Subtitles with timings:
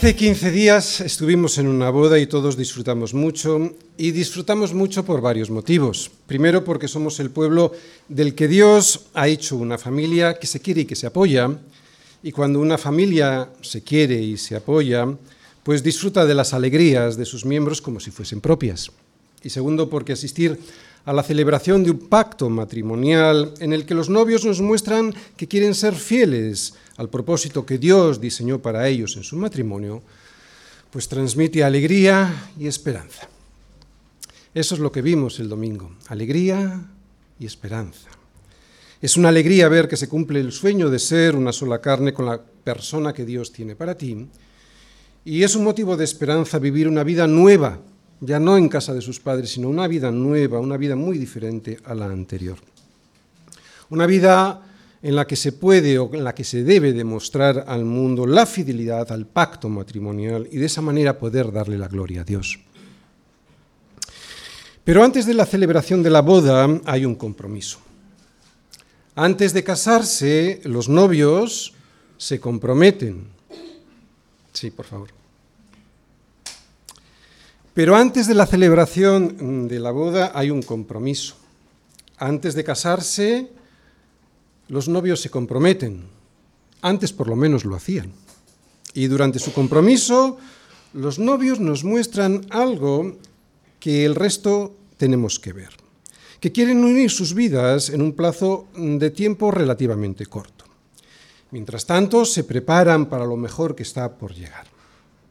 [0.00, 5.20] Hace 15 días estuvimos en una boda y todos disfrutamos mucho y disfrutamos mucho por
[5.20, 6.10] varios motivos.
[6.26, 7.72] Primero porque somos el pueblo
[8.08, 11.50] del que Dios ha hecho una familia que se quiere y que se apoya
[12.22, 15.06] y cuando una familia se quiere y se apoya,
[15.62, 18.90] pues disfruta de las alegrías de sus miembros como si fuesen propias.
[19.42, 20.58] Y segundo porque asistir
[21.04, 25.46] a la celebración de un pacto matrimonial en el que los novios nos muestran que
[25.46, 30.02] quieren ser fieles al propósito que Dios diseñó para ellos en su matrimonio,
[30.90, 33.26] pues transmite alegría y esperanza.
[34.52, 36.78] Eso es lo que vimos el domingo, alegría
[37.38, 38.10] y esperanza.
[39.00, 42.26] Es una alegría ver que se cumple el sueño de ser una sola carne con
[42.26, 44.26] la persona que Dios tiene para ti.
[45.24, 47.78] Y es un motivo de esperanza vivir una vida nueva,
[48.20, 51.78] ya no en casa de sus padres, sino una vida nueva, una vida muy diferente
[51.82, 52.58] a la anterior.
[53.88, 54.66] Una vida
[55.02, 58.44] en la que se puede o en la que se debe demostrar al mundo la
[58.44, 62.58] fidelidad al pacto matrimonial y de esa manera poder darle la gloria a Dios.
[64.84, 67.78] Pero antes de la celebración de la boda hay un compromiso.
[69.14, 71.74] Antes de casarse, los novios
[72.16, 73.28] se comprometen.
[74.52, 75.10] Sí, por favor.
[77.72, 81.36] Pero antes de la celebración de la boda hay un compromiso.
[82.18, 83.48] Antes de casarse,
[84.70, 86.04] los novios se comprometen.
[86.80, 88.12] Antes por lo menos lo hacían.
[88.94, 90.38] Y durante su compromiso,
[90.94, 93.18] los novios nos muestran algo
[93.80, 95.70] que el resto tenemos que ver,
[96.38, 100.64] que quieren unir sus vidas en un plazo de tiempo relativamente corto.
[101.50, 104.66] Mientras tanto, se preparan para lo mejor que está por llegar.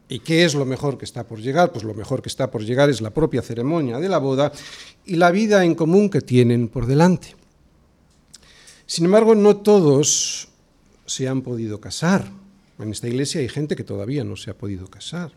[0.06, 1.72] ¿Y qué es lo mejor que está por llegar?
[1.72, 4.52] Pues lo mejor que está por llegar es la propia ceremonia de la boda
[5.06, 7.39] y la vida en común que tienen por delante.
[8.90, 10.48] Sin embargo, no todos
[11.06, 12.28] se han podido casar.
[12.76, 15.30] En esta iglesia hay gente que todavía no se ha podido casar.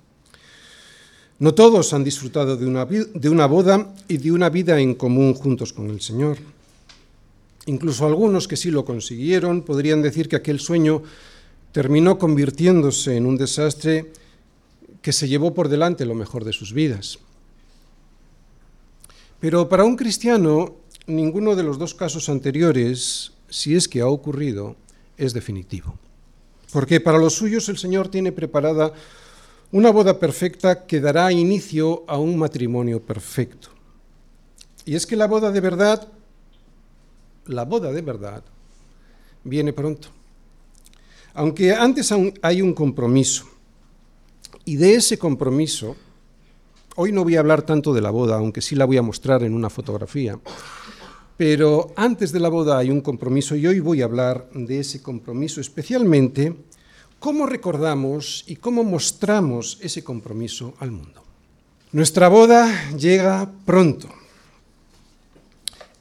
[1.38, 5.36] No todos han disfrutado de una, de una boda y de una vida en común
[5.36, 6.40] juntos con el Señor.
[7.68, 11.04] Incluso algunos que sí lo consiguieron podrían decir que aquel sueño
[11.72, 14.14] terminó convirtiéndose en un desastre
[15.04, 17.20] que se llevó por delante lo mejor de sus vidas.
[19.40, 20.74] Pero para un cristiano,
[21.06, 24.76] ninguno de los dos casos anteriores si es que ha ocurrido,
[25.16, 25.94] es definitivo.
[26.72, 28.94] Porque para los suyos el Señor tiene preparada
[29.72, 33.70] una boda perfecta que dará inicio a un matrimonio perfecto.
[34.86, 36.08] Y es que la boda de verdad,
[37.46, 38.44] la boda de verdad,
[39.44, 40.08] viene pronto.
[41.36, 43.46] Aunque antes hay un compromiso.
[44.66, 45.96] Y de ese compromiso,
[46.96, 49.44] hoy no voy a hablar tanto de la boda, aunque sí la voy a mostrar
[49.44, 50.40] en una fotografía,
[51.46, 55.02] pero antes de la boda hay un compromiso y hoy voy a hablar de ese
[55.02, 56.56] compromiso, especialmente
[57.20, 61.22] cómo recordamos y cómo mostramos ese compromiso al mundo.
[61.92, 64.08] Nuestra boda llega pronto.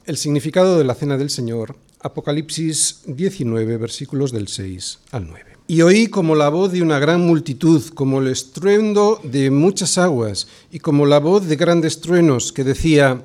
[0.06, 5.56] El significado de la cena del Señor, Apocalipsis 19, versículos del 6 al 9.
[5.66, 10.46] Y oí como la voz de una gran multitud, como el estruendo de muchas aguas,
[10.70, 13.24] y como la voz de grandes truenos, que decía,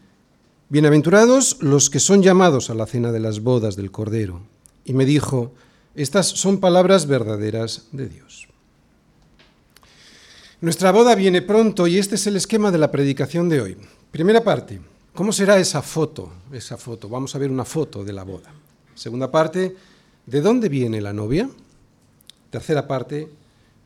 [0.71, 4.39] Bienaventurados los que son llamados a la cena de las bodas del Cordero.
[4.85, 5.51] Y me dijo,
[5.95, 8.47] estas son palabras verdaderas de Dios.
[10.61, 13.77] Nuestra boda viene pronto y este es el esquema de la predicación de hoy.
[14.11, 14.79] Primera parte,
[15.13, 16.31] ¿cómo será esa foto?
[16.53, 18.53] Esa foto, vamos a ver una foto de la boda.
[18.95, 19.75] Segunda parte,
[20.25, 21.49] ¿de dónde viene la novia?
[22.49, 23.27] Tercera parte,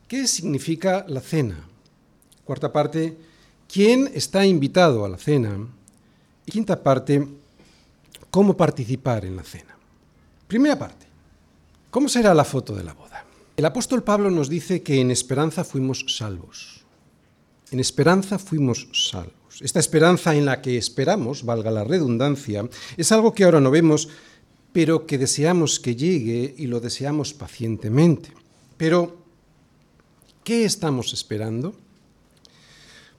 [0.08, 1.68] ¿qué significa la cena?
[2.44, 3.18] Cuarta parte,
[3.68, 5.68] ¿quién está invitado a la cena?
[6.46, 7.28] Y quinta parte,
[8.30, 9.76] cómo participar en la cena.
[10.48, 11.08] Primera parte,
[11.90, 13.26] ¿cómo será la foto de la boda?
[13.58, 16.84] El apóstol Pablo nos dice que en esperanza fuimos salvos.
[17.72, 19.62] En esperanza fuimos salvos.
[19.62, 22.68] Esta esperanza en la que esperamos, valga la redundancia,
[22.98, 24.10] es algo que ahora no vemos,
[24.74, 28.34] pero que deseamos que llegue y lo deseamos pacientemente.
[28.76, 29.18] Pero,
[30.44, 31.74] ¿qué estamos esperando?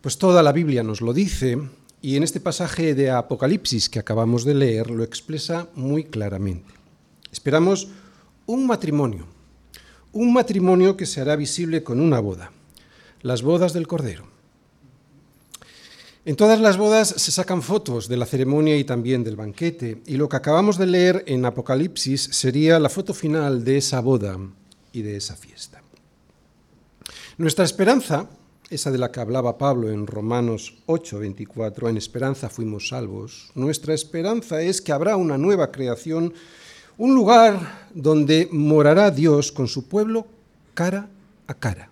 [0.03, 1.59] Pues toda la Biblia nos lo dice
[2.03, 6.73] y en este pasaje de Apocalipsis que acabamos de leer lo expresa muy claramente.
[7.33, 7.89] Esperamos
[8.47, 9.27] un matrimonio,
[10.13, 12.53] un matrimonio que se hará visible con una boda,
[13.23, 14.27] las bodas del Cordero.
[16.25, 20.17] En todas las bodas se sacan fotos de la ceremonia y también del banquete, y
[20.17, 24.37] lo que acabamos de leer en Apocalipsis sería la foto final de esa boda
[24.93, 25.83] y de esa fiesta.
[27.39, 28.29] Nuestra esperanza,
[28.71, 33.95] esa de la que hablaba Pablo en Romanos 8, 24, en esperanza fuimos salvos, nuestra
[33.95, 36.35] esperanza es que habrá una nueva creación,
[36.99, 40.27] un lugar donde morará Dios con su pueblo
[40.75, 41.09] cara
[41.47, 41.91] a cara.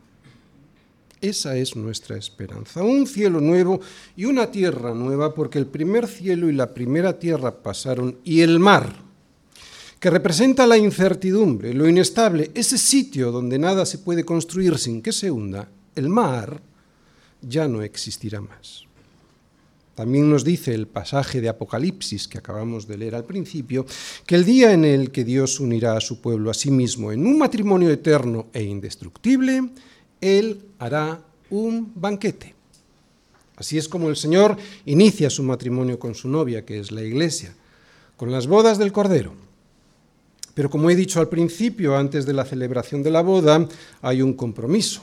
[1.21, 3.81] Esa es nuestra esperanza, un cielo nuevo
[4.17, 8.59] y una tierra nueva, porque el primer cielo y la primera tierra pasaron y el
[8.59, 8.97] mar,
[10.01, 15.13] que representa la incertidumbre, lo inestable, ese sitio donde nada se puede construir sin que
[15.13, 16.61] se hunda, el mar
[17.41, 18.85] ya no existirá más.
[19.95, 23.87] También nos dice el pasaje de Apocalipsis que acabamos de leer al principio,
[24.27, 27.25] que el día en el que Dios unirá a su pueblo a sí mismo en
[27.25, 29.71] un matrimonio eterno e indestructible,
[30.21, 31.21] Él hará
[31.51, 32.55] un banquete.
[33.57, 37.55] Así es como el Señor inicia su matrimonio con su novia, que es la iglesia,
[38.17, 39.33] con las bodas del Cordero.
[40.55, 43.69] Pero como he dicho al principio, antes de la celebración de la boda,
[44.03, 45.03] hay un compromiso.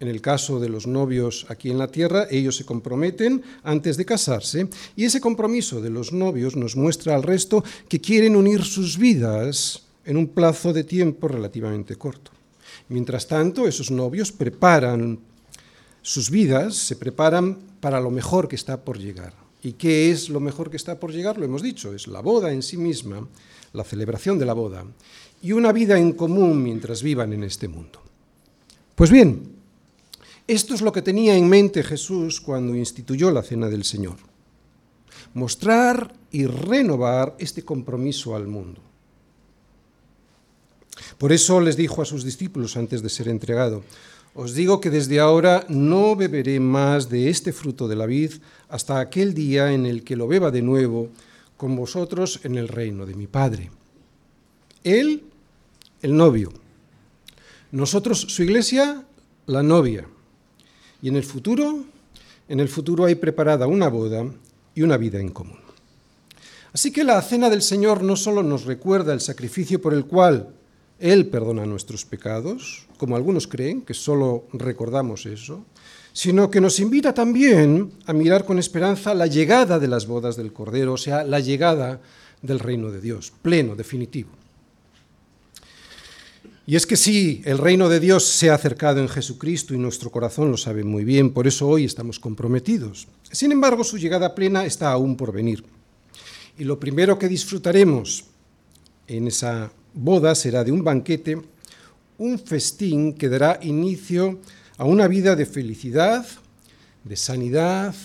[0.00, 4.06] En el caso de los novios aquí en la tierra, ellos se comprometen antes de
[4.06, 4.66] casarse
[4.96, 9.82] y ese compromiso de los novios nos muestra al resto que quieren unir sus vidas
[10.06, 12.30] en un plazo de tiempo relativamente corto.
[12.88, 15.20] Mientras tanto, esos novios preparan
[16.00, 19.34] sus vidas, se preparan para lo mejor que está por llegar.
[19.62, 21.36] ¿Y qué es lo mejor que está por llegar?
[21.36, 23.28] Lo hemos dicho, es la boda en sí misma,
[23.74, 24.86] la celebración de la boda
[25.42, 28.00] y una vida en común mientras vivan en este mundo.
[28.94, 29.59] Pues bien,
[30.50, 34.16] esto es lo que tenía en mente Jesús cuando instituyó la cena del Señor.
[35.32, 38.80] Mostrar y renovar este compromiso al mundo.
[41.18, 43.84] Por eso les dijo a sus discípulos antes de ser entregado,
[44.34, 48.32] os digo que desde ahora no beberé más de este fruto de la vid
[48.68, 51.10] hasta aquel día en el que lo beba de nuevo
[51.56, 53.70] con vosotros en el reino de mi Padre.
[54.82, 55.22] Él,
[56.02, 56.52] el novio.
[57.70, 59.04] Nosotros, su iglesia,
[59.46, 60.08] la novia.
[61.02, 61.84] Y en el futuro,
[62.48, 64.24] en el futuro hay preparada una boda
[64.74, 65.58] y una vida en común.
[66.72, 70.50] Así que la cena del Señor no solo nos recuerda el sacrificio por el cual
[70.98, 75.64] Él perdona nuestros pecados, como algunos creen, que solo recordamos eso,
[76.12, 80.52] sino que nos invita también a mirar con esperanza la llegada de las bodas del
[80.52, 82.00] Cordero, o sea, la llegada
[82.42, 84.39] del reino de Dios, pleno, definitivo.
[86.70, 90.08] Y es que sí, el reino de Dios se ha acercado en Jesucristo y nuestro
[90.12, 93.08] corazón lo sabe muy bien, por eso hoy estamos comprometidos.
[93.32, 95.64] Sin embargo, su llegada plena está aún por venir.
[96.56, 98.22] Y lo primero que disfrutaremos
[99.08, 101.42] en esa boda será de un banquete,
[102.18, 104.38] un festín que dará inicio
[104.76, 106.24] a una vida de felicidad,
[107.02, 107.96] de sanidad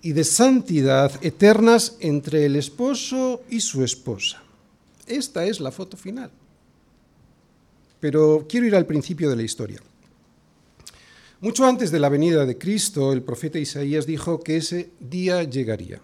[0.00, 4.42] y de santidad eternas entre el esposo y su esposa.
[5.06, 6.30] Esta es la foto final
[8.04, 9.80] pero quiero ir al principio de la historia.
[11.40, 16.02] Mucho antes de la venida de Cristo, el profeta Isaías dijo que ese día llegaría.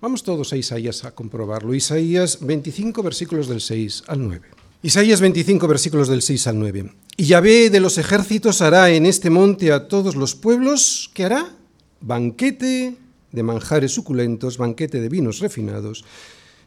[0.00, 1.74] Vamos todos a Isaías a comprobarlo.
[1.74, 4.46] Isaías 25, versículos del 6 al 9.
[4.82, 6.92] Isaías 25, versículos del 6 al 9.
[7.16, 11.52] Y Yahvé de los ejércitos hará en este monte a todos los pueblos, ¿qué hará?
[12.00, 12.94] Banquete
[13.32, 16.04] de manjares suculentos, banquete de vinos refinados,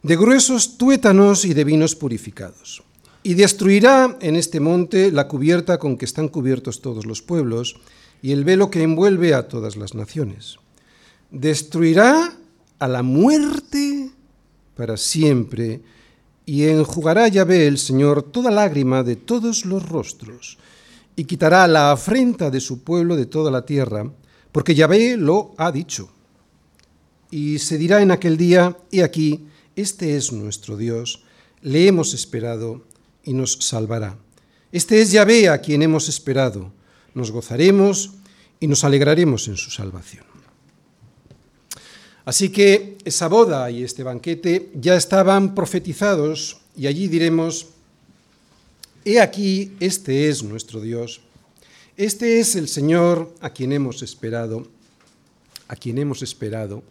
[0.03, 2.83] de gruesos tuétanos y de vinos purificados.
[3.27, 7.75] Y destruirá en este monte la cubierta con que están cubiertos todos los pueblos
[8.21, 10.59] y el velo que envuelve a todas las naciones.
[11.29, 12.37] Destruirá
[12.79, 14.11] a la muerte
[14.77, 15.81] para siempre
[16.45, 20.57] y enjugará Yahvé el Señor toda lágrima de todos los rostros
[21.17, 24.09] y quitará la afrenta de su pueblo de toda la tierra,
[24.53, 26.09] porque Yahvé lo ha dicho.
[27.29, 31.25] Y se dirá en aquel día, he aquí, este es nuestro Dios,
[31.61, 32.87] le hemos esperado
[33.27, 34.17] y nos salvará.
[34.71, 36.71] Este es Yahvé a quien hemos esperado.
[37.13, 38.11] Nos gozaremos
[38.59, 40.23] y nos alegraremos en su salvación.
[42.23, 47.67] Así que esa boda y este banquete ya estaban profetizados y allí diremos,
[49.05, 51.21] he aquí, este es nuestro Dios,
[51.97, 54.67] este es el Señor a quien hemos esperado,
[55.67, 56.83] a quien hemos esperado,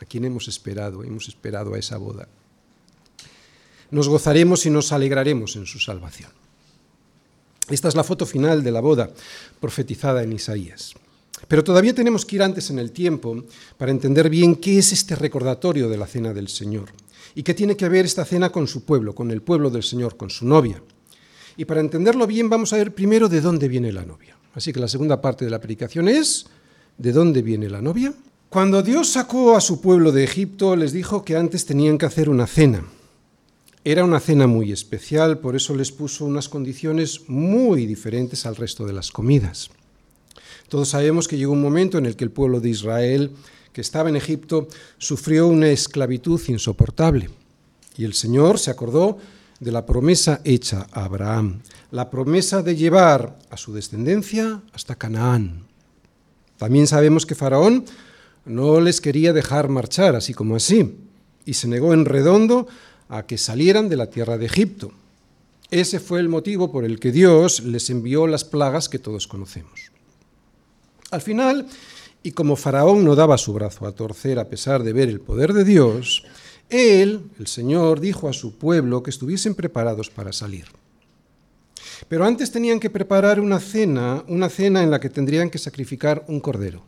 [0.00, 2.28] a quien hemos esperado, hemos esperado a esa boda
[3.90, 6.30] nos gozaremos y nos alegraremos en su salvación.
[7.68, 9.10] Esta es la foto final de la boda
[9.60, 10.94] profetizada en Isaías.
[11.48, 13.44] Pero todavía tenemos que ir antes en el tiempo
[13.78, 16.90] para entender bien qué es este recordatorio de la cena del Señor
[17.34, 20.16] y qué tiene que ver esta cena con su pueblo, con el pueblo del Señor,
[20.16, 20.82] con su novia.
[21.56, 24.36] Y para entenderlo bien vamos a ver primero de dónde viene la novia.
[24.54, 26.46] Así que la segunda parte de la predicación es
[26.98, 28.12] ¿de dónde viene la novia?
[28.48, 32.28] Cuando Dios sacó a su pueblo de Egipto, les dijo que antes tenían que hacer
[32.28, 32.82] una cena.
[33.82, 38.84] Era una cena muy especial, por eso les puso unas condiciones muy diferentes al resto
[38.84, 39.70] de las comidas.
[40.68, 43.32] Todos sabemos que llegó un momento en el que el pueblo de Israel,
[43.72, 44.68] que estaba en Egipto,
[44.98, 47.30] sufrió una esclavitud insoportable.
[47.96, 49.16] Y el Señor se acordó
[49.60, 55.64] de la promesa hecha a Abraham, la promesa de llevar a su descendencia hasta Canaán.
[56.58, 57.86] También sabemos que Faraón
[58.44, 60.96] no les quería dejar marchar así como así,
[61.46, 62.68] y se negó en redondo
[63.10, 64.92] a que salieran de la tierra de Egipto.
[65.70, 69.90] Ese fue el motivo por el que Dios les envió las plagas que todos conocemos.
[71.10, 71.66] Al final,
[72.22, 75.52] y como Faraón no daba su brazo a torcer a pesar de ver el poder
[75.52, 76.24] de Dios,
[76.68, 80.66] él, el Señor, dijo a su pueblo que estuviesen preparados para salir.
[82.08, 86.24] Pero antes tenían que preparar una cena, una cena en la que tendrían que sacrificar
[86.28, 86.82] un cordero.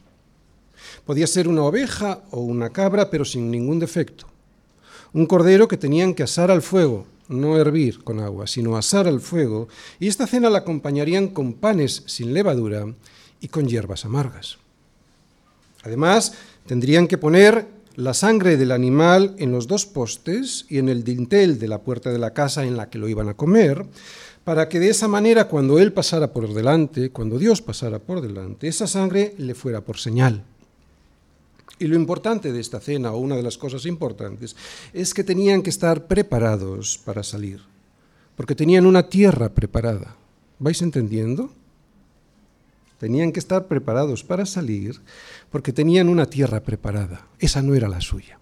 [1.05, 4.31] Podía ser una oveja o una cabra, pero sin ningún defecto.
[5.12, 9.21] Un cordero que tenían que asar al fuego, no hervir con agua, sino asar al
[9.21, 9.69] fuego,
[10.00, 12.87] y esta cena la acompañarían con panes sin levadura
[13.40, 14.59] y con hierbas amargas.
[15.83, 16.35] Además,
[16.66, 17.66] tendrían que poner
[17.97, 22.11] la sangre del animal en los dos postes y en el dintel de la puerta
[22.11, 23.85] de la casa en la que lo iban a comer,
[24.45, 28.66] para que de esa manera cuando él pasara por delante, cuando Dios pasara por delante,
[28.66, 30.45] esa sangre le fuera por señal.
[31.79, 34.57] Y lo importante de esta cena, o una de las cosas importantes,
[34.93, 37.61] es que tenían que estar preparados para salir,
[38.37, 40.17] porque tenían una tierra preparada.
[40.59, 41.50] ¿Vais entendiendo?
[42.99, 45.00] Tenían que estar preparados para salir
[45.50, 47.26] porque tenían una tierra preparada.
[47.41, 48.38] Esa no era la suya.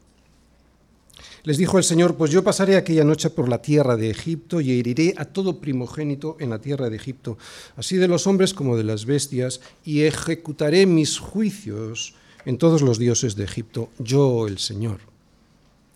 [1.42, 4.78] Les dijo el Señor, pues yo pasaré aquella noche por la tierra de Egipto y
[4.78, 7.38] heriré a todo primogénito en la tierra de Egipto,
[7.76, 12.98] así de los hombres como de las bestias, y ejecutaré mis juicios en todos los
[12.98, 15.00] dioses de Egipto, yo el Señor.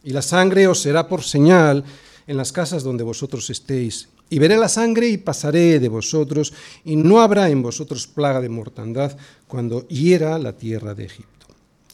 [0.02, 1.84] Y la sangre os será por señal
[2.26, 4.08] en las casas donde vosotros estéis.
[4.30, 6.52] Y veré la sangre y pasaré de vosotros,
[6.84, 11.46] y no habrá en vosotros plaga de mortandad cuando hiera la tierra de Egipto.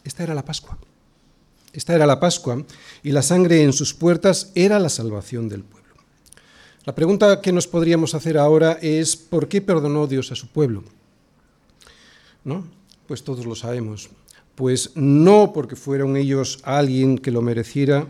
[0.04, 0.78] Esta era la Pascua.
[1.72, 2.64] Esta era la Pascua,
[3.02, 5.80] y la sangre en sus puertas era la salvación del pueblo.
[6.84, 10.82] La pregunta que nos podríamos hacer ahora es, ¿por qué perdonó Dios a su pueblo?
[12.42, 12.66] ¿No?
[13.06, 14.08] Pues todos lo sabemos.
[14.60, 18.06] Pues no porque fueran ellos alguien que lo mereciera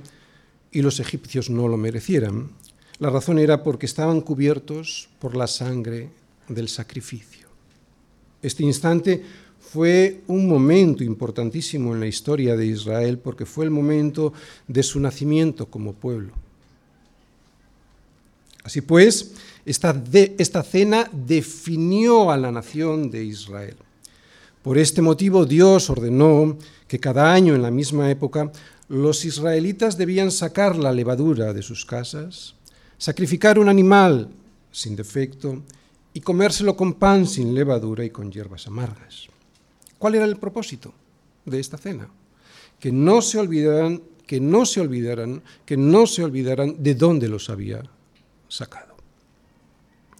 [0.73, 2.51] y los egipcios no lo merecieran.
[2.99, 6.11] La razón era porque estaban cubiertos por la sangre
[6.49, 7.47] del sacrificio.
[8.43, 9.23] Este instante
[9.61, 14.33] fue un momento importantísimo en la historia de Israel porque fue el momento
[14.67, 16.33] de su nacimiento como pueblo.
[18.65, 20.03] Así pues, esta,
[20.37, 23.77] esta cena definió a la nación de Israel.
[24.63, 28.53] Por este motivo Dios ordenó que cada año en la misma época
[28.89, 32.57] los israelitas debían sacar la levadura de sus casas,
[32.99, 34.29] sacrificar un animal
[34.71, 35.63] sin defecto
[36.13, 39.29] y comérselo con pan sin levadura y con hierbas amargas.
[39.99, 40.93] ¿Cuál era el propósito
[41.47, 42.09] de esta cena?
[42.79, 47.49] Que no se olvidaran, que no se olvidaran, que no se olvidaran de dónde los
[47.49, 47.83] había
[48.49, 48.95] sacado.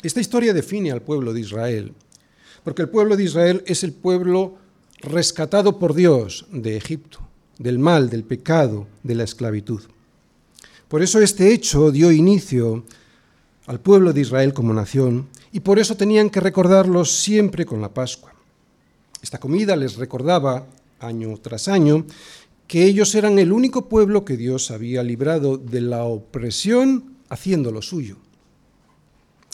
[0.03, 1.93] Esta historia define al pueblo de Israel
[2.65, 4.57] porque el pueblo de Israel es el pueblo
[5.01, 7.21] rescatado por Dios de Egipto,
[7.59, 9.83] del mal, del pecado, de la esclavitud.
[10.89, 12.85] Por eso este hecho dio inicio
[13.67, 17.95] al pueblo de Israel como nación y por eso tenían que recordarlo siempre con la
[17.95, 18.33] Pascua.
[19.23, 20.67] Esta comida les recordaba
[20.99, 22.05] año tras año
[22.67, 27.83] que ellos eran el único pueblo que Dios había librado de la opresión haciendo lo
[27.83, 28.17] suyo.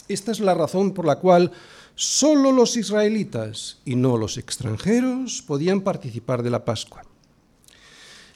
[0.07, 1.51] Esta es la razón por la cual
[1.99, 7.01] Solo los israelitas y no los extranjeros podían participar de la Pascua.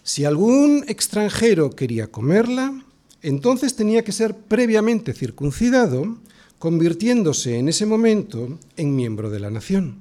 [0.01, 2.83] Si algún extranjero quería comerla,
[3.21, 6.17] entonces tenía que ser previamente circuncidado,
[6.57, 9.97] convirtiéndose en ese momento en miembro de la nación.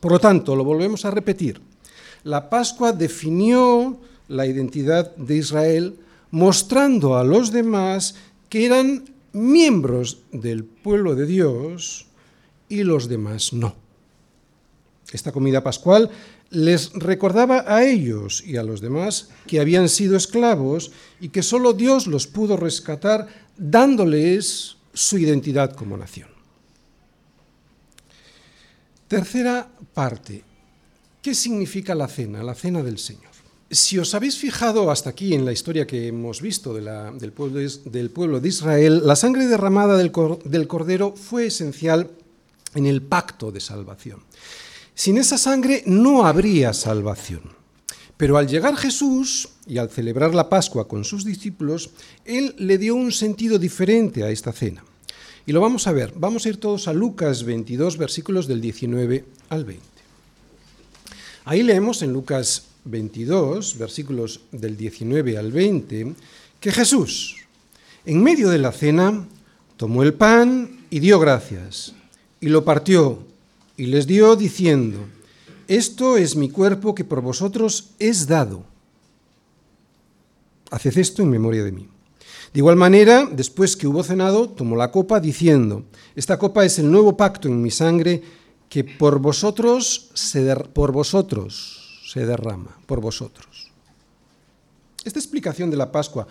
[0.00, 1.60] Por lo tanto, lo volvemos a repetir,
[2.24, 5.96] la Pascua definió la identidad de Israel
[6.32, 8.16] mostrando a los demás
[8.48, 12.06] que eran miembros del pueblo de Dios
[12.68, 13.76] y los demás no.
[15.12, 16.10] Esta comida pascual
[16.50, 21.72] les recordaba a ellos y a los demás que habían sido esclavos y que solo
[21.72, 26.28] Dios los pudo rescatar dándoles su identidad como nación.
[29.08, 30.42] Tercera parte.
[31.22, 33.24] ¿Qué significa la cena, la cena del Señor?
[33.70, 38.48] Si os habéis fijado hasta aquí en la historia que hemos visto del, pueblo de,
[38.48, 40.12] Israel, la sangre derramada del,
[40.44, 42.10] del Cordero fue esencial
[42.74, 44.20] en el pacto de salvación.
[44.94, 47.42] Sin esa sangre no habría salvación.
[48.16, 51.90] Pero al llegar Jesús y al celebrar la Pascua con sus discípulos,
[52.24, 54.82] Él le dio un sentido diferente a esta cena.
[55.44, 56.12] Y lo vamos a ver.
[56.16, 59.84] Vamos a ir todos a Lucas 22, versículos del 19 al 20.
[61.44, 66.14] Ahí leemos en Lucas 22, versículos del 19 al 20,
[66.58, 67.36] que Jesús,
[68.04, 69.26] en medio de la cena,
[69.76, 71.94] tomó el pan y dio gracias,
[72.40, 73.18] y lo partió,
[73.76, 74.98] y les dio diciendo,
[75.68, 78.64] esto es mi cuerpo que por vosotros es dado.
[80.70, 81.88] Haced esto en memoria de mí.
[82.52, 86.90] De igual manera, después que hubo cenado, tomó la copa diciendo, esta copa es el
[86.90, 88.22] nuevo pacto en mi sangre
[88.68, 93.70] que por vosotros se, por vosotros se derrama, por vosotros.
[95.04, 96.26] Esta explicación de la Pascua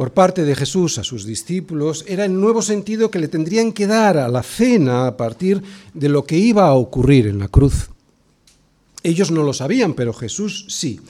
[0.00, 3.86] por parte de Jesús a sus discípulos era el nuevo sentido que le tendrían que
[3.86, 7.90] dar a la cena a partir de lo que iba a ocurrir en la cruz.
[9.02, 11.00] Ellos no lo sabían, pero Jesús sí.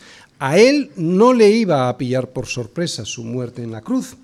[0.41, 4.17] A él no le iba a pillar por sorpresa su muerte en la cruz.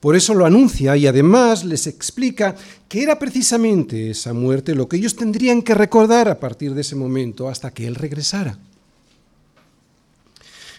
[0.00, 2.56] Por eso lo anuncia y además les explica
[2.88, 6.96] que era precisamente esa muerte lo que ellos tendrían que recordar a partir de ese
[6.96, 8.56] momento hasta que Él regresara.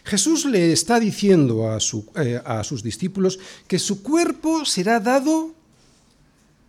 [0.08, 1.80] Jesús le está diciendo a,
[2.24, 5.52] eh, a sus discípulos que su cuerpo será dado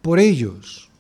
[0.03, 0.91] por ellos.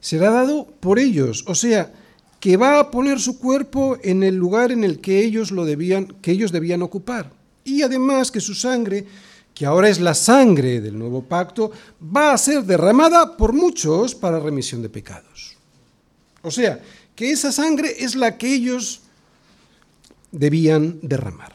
[0.00, 1.44] Será dado por ellos.
[1.46, 1.92] O sea,
[2.40, 6.06] que va a poner su cuerpo en el lugar en el que ellos lo debían,
[6.22, 7.30] que ellos debían ocupar.
[7.62, 9.04] Y además que su sangre,
[9.52, 11.70] que ahora es la sangre del nuevo pacto,
[12.00, 15.58] va a ser derramada por muchos para remisión de pecados.
[16.40, 16.80] O sea,
[17.14, 19.03] que esa sangre es la que ellos
[20.34, 21.54] debían derramar.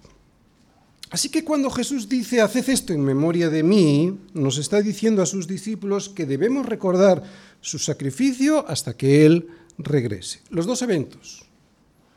[1.11, 5.25] Así que cuando Jesús dice, haced esto en memoria de mí, nos está diciendo a
[5.25, 7.23] sus discípulos que debemos recordar
[7.61, 10.41] su sacrificio hasta que Él regrese.
[10.49, 11.45] Los dos eventos,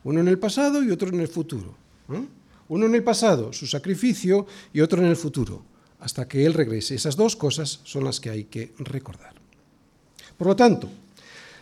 [0.04, 1.74] uno en el pasado y otro en el futuro.
[2.68, 5.64] Uno en el pasado, su sacrificio, y otro en el futuro,
[6.00, 6.94] hasta que Él regrese.
[6.94, 9.34] Esas dos cosas son las que hay que recordar.
[10.36, 10.88] Por lo tanto,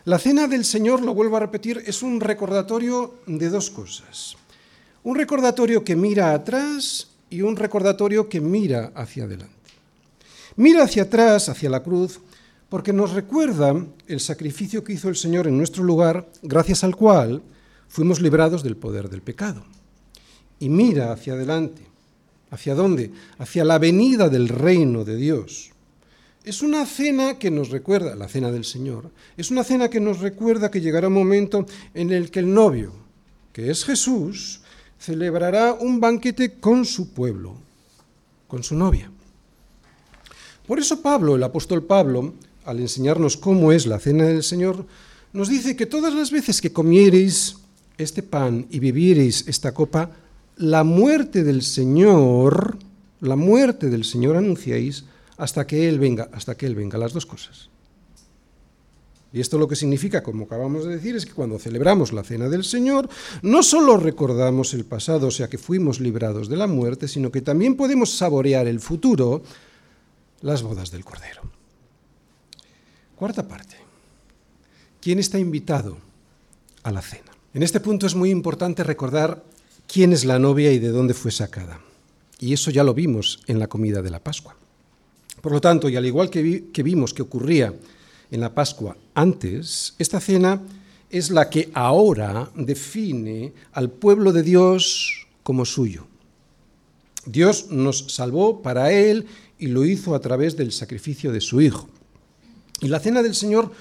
[0.04, 4.36] la cena del Señor, lo vuelvo a repetir, es un recordatorio de dos cosas.
[5.02, 9.54] Un recordatorio que mira atrás y un recordatorio que mira hacia adelante.
[10.56, 12.20] Mira hacia atrás, hacia la cruz,
[12.68, 13.74] porque nos recuerda
[14.06, 17.42] el sacrificio que hizo el Señor en nuestro lugar, gracias al cual
[17.88, 19.64] fuimos librados del poder del pecado.
[20.58, 21.82] Y mira hacia adelante.
[22.50, 23.12] ¿Hacia dónde?
[23.38, 25.70] Hacia la venida del reino de Dios.
[26.44, 30.20] Es una cena que nos recuerda, la cena del Señor, es una cena que nos
[30.20, 32.92] recuerda que llegará un momento en el que el novio,
[33.52, 34.59] que es Jesús,
[35.00, 37.56] celebrará un banquete con su pueblo,
[38.46, 39.10] con su novia.
[40.66, 42.34] Por eso Pablo, el apóstol Pablo,
[42.64, 44.86] al enseñarnos cómo es la cena del Señor,
[45.32, 47.56] nos dice que todas las veces que comiereis
[47.96, 50.10] este pan y bebiereis esta copa,
[50.56, 52.76] la muerte del Señor,
[53.20, 55.04] la muerte del Señor anunciáis
[55.38, 57.69] hasta que Él venga, hasta que Él venga, las dos cosas.
[59.32, 62.48] Y esto lo que significa, como acabamos de decir, es que cuando celebramos la cena
[62.48, 63.08] del Señor,
[63.42, 67.40] no solo recordamos el pasado, o sea que fuimos librados de la muerte, sino que
[67.40, 69.42] también podemos saborear el futuro,
[70.40, 71.42] las bodas del Cordero.
[73.14, 73.76] Cuarta parte.
[75.00, 75.98] ¿Quién está invitado
[76.82, 77.30] a la cena?
[77.54, 79.44] En este punto es muy importante recordar
[79.86, 81.80] quién es la novia y de dónde fue sacada.
[82.40, 84.56] Y eso ya lo vimos en la comida de la Pascua.
[85.40, 87.74] Por lo tanto, y al igual que, que vimos que ocurría
[88.30, 90.60] en la Pascua antes, esta cena
[91.10, 96.06] es la que ahora define al pueblo de Dios como suyo.
[97.26, 99.26] Dios nos salvó para Él
[99.58, 101.88] y lo hizo a través del sacrificio de su Hijo.
[102.80, 103.72] Y la cena del Señor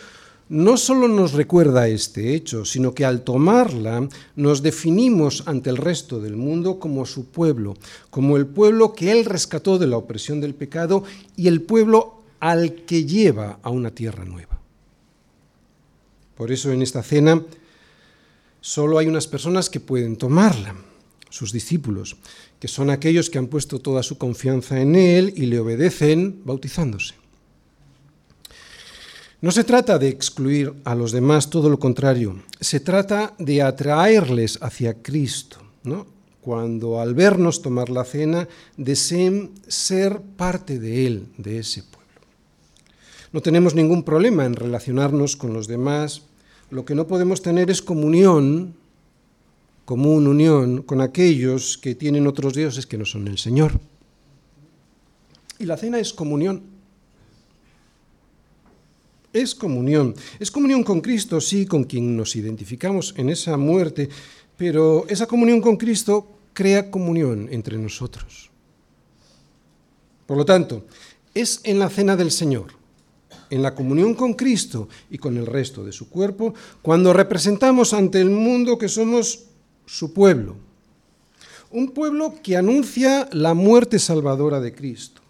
[0.50, 6.20] no solo nos recuerda este hecho, sino que al tomarla nos definimos ante el resto
[6.20, 7.76] del mundo como su pueblo,
[8.10, 11.04] como el pueblo que Él rescató de la opresión del pecado
[11.38, 14.60] y el pueblo al que lleva a una tierra nueva.
[16.36, 17.44] Por eso en esta cena
[18.62, 20.76] solo hay unas personas que pueden tomarla,
[21.30, 22.18] sus discípulos,
[22.60, 27.16] que son aquellos que han puesto toda su confianza en Él y le obedecen bautizándose.
[29.42, 32.42] No se trata de excluir a los demás, todo lo contrario.
[32.60, 36.20] Se trata de atraerles hacia Cristo, ¿no?
[36.42, 41.99] cuando al vernos tomar la cena deseen ser parte de Él, de ese pueblo.
[43.32, 46.24] No tenemos ningún problema en relacionarnos con los demás.
[46.72, 48.76] Lo que no podemos tener es comunión,
[49.86, 53.80] común unión, con aquellos que tienen otros dioses que no son el Señor.
[55.60, 56.80] Y la cena es comunión
[59.34, 60.16] es comunión.
[60.40, 64.10] Es comunión con Cristo, sí, con quien nos identificamos en esa muerte,
[64.58, 68.50] pero esa comunión con Cristo crea comunión entre nosotros.
[70.26, 70.86] Por lo tanto,
[71.34, 72.74] es en la cena del Señor,
[73.50, 78.22] en la comunión con Cristo y con el resto de su cuerpo, cuando representamos ante
[78.22, 79.46] el mundo que somos
[79.86, 80.56] su pueblo.
[81.72, 85.22] Un pueblo que anuncia la muerte salvadora de Cristo.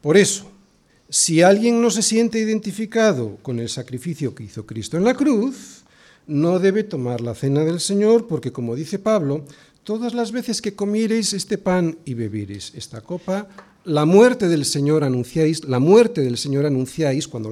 [0.00, 0.50] Por eso,
[1.08, 5.82] si alguien no se siente identificado con el sacrificio que hizo Cristo en la cruz,
[6.26, 9.44] no debe tomar la cena del Señor, porque como dice Pablo,
[9.82, 13.48] todas las veces que comiereis este pan y bebiereis esta copa,
[13.84, 17.50] la muerte del Señor anunciáis, la muerte del Señor anunciáis cuando,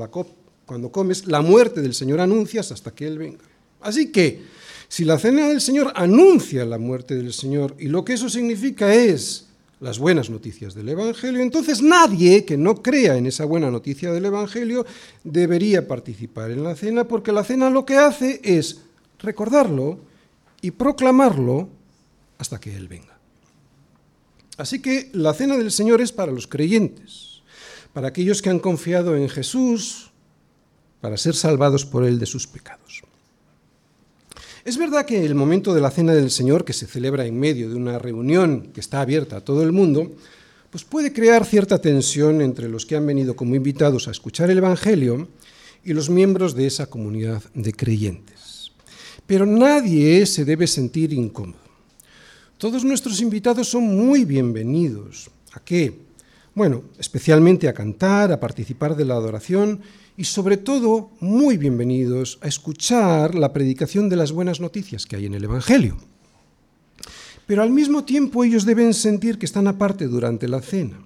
[0.67, 3.45] cuando comes, la muerte del Señor anuncias hasta que Él venga.
[3.81, 4.43] Así que,
[4.88, 8.95] si la cena del Señor anuncia la muerte del Señor y lo que eso significa
[8.95, 9.47] es
[9.81, 14.25] las buenas noticias del Evangelio, entonces nadie que no crea en esa buena noticia del
[14.25, 14.87] Evangelio
[15.25, 18.81] debería participar en la cena, porque la cena lo que hace es
[19.19, 20.01] recordarlo
[20.62, 21.69] y proclamarlo
[22.38, 23.18] hasta que Él venga.
[24.59, 27.42] Así que la cena del Señor es para los creyentes,
[27.92, 30.11] para aquellos que han confiado en Jesús,
[31.01, 33.03] para ser salvados por Él de sus pecados.
[34.64, 37.71] Es verdad que el momento de la cena del Señor, que se celebra en medio
[37.71, 40.12] de una reunión que está abierta a todo el mundo,
[40.71, 44.59] pues puede crear cierta tensión entre los que han venido como invitados a escuchar el
[44.59, 45.29] Evangelio
[45.85, 48.73] y los miembros de esa comunidad de creyentes.
[49.25, 51.68] Pero nadie se debe sentir incómodo.
[52.59, 55.31] Todos nuestros invitados son muy bienvenidos.
[55.53, 55.97] ¿A qué?
[56.57, 59.81] Bueno, especialmente a cantar, a participar de la adoración
[60.16, 65.27] y sobre todo muy bienvenidos a escuchar la predicación de las buenas noticias que hay
[65.27, 65.99] en el Evangelio.
[67.47, 70.99] Pero al mismo tiempo ellos deben sentir que están aparte durante la cena.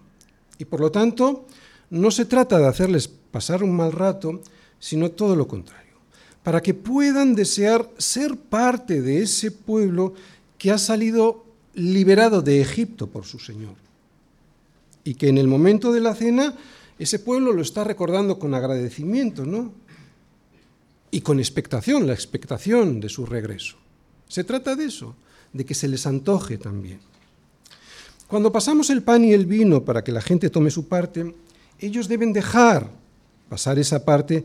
[0.57, 1.45] Y por lo tanto,
[1.91, 4.41] no se trata de hacerles pasar un mal rato,
[4.79, 5.99] sino todo lo contrario,
[6.43, 10.15] para que puedan desear ser parte de ese pueblo
[10.63, 11.42] que ha salido
[11.75, 13.75] liberado de Egipto por su Señor.
[15.05, 16.55] Y que en el momento de la cena
[16.99, 19.73] ese pueblo lo está recordando con agradecimiento, ¿no?
[21.11, 23.77] Y con expectación, la expectación de su regreso.
[24.29, 25.17] Se trata de eso,
[25.53, 27.01] de que se les antoje también.
[28.29, 31.35] Cuando pasamos el pan y el vino para que la gente tome su parte,
[31.79, 32.89] ellos deben dejar
[33.49, 34.45] pasar esa parte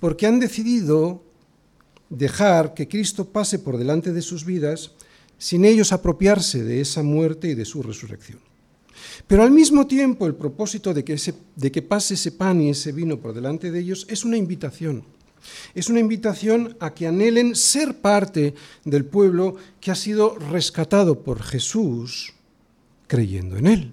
[0.00, 1.22] porque han decidido
[2.08, 4.92] dejar que Cristo pase por delante de sus vidas
[5.38, 8.38] sin ellos apropiarse de esa muerte y de su resurrección.
[9.26, 13.34] Pero al mismo tiempo el propósito de que, pase ese pan y ese vino por
[13.34, 15.04] delante de ellos es una invitación.
[15.74, 21.42] Es una invitación a que anhelen ser parte del pueblo que ha sido rescatado por
[21.42, 22.34] Jesús
[23.06, 23.92] creyendo en Él.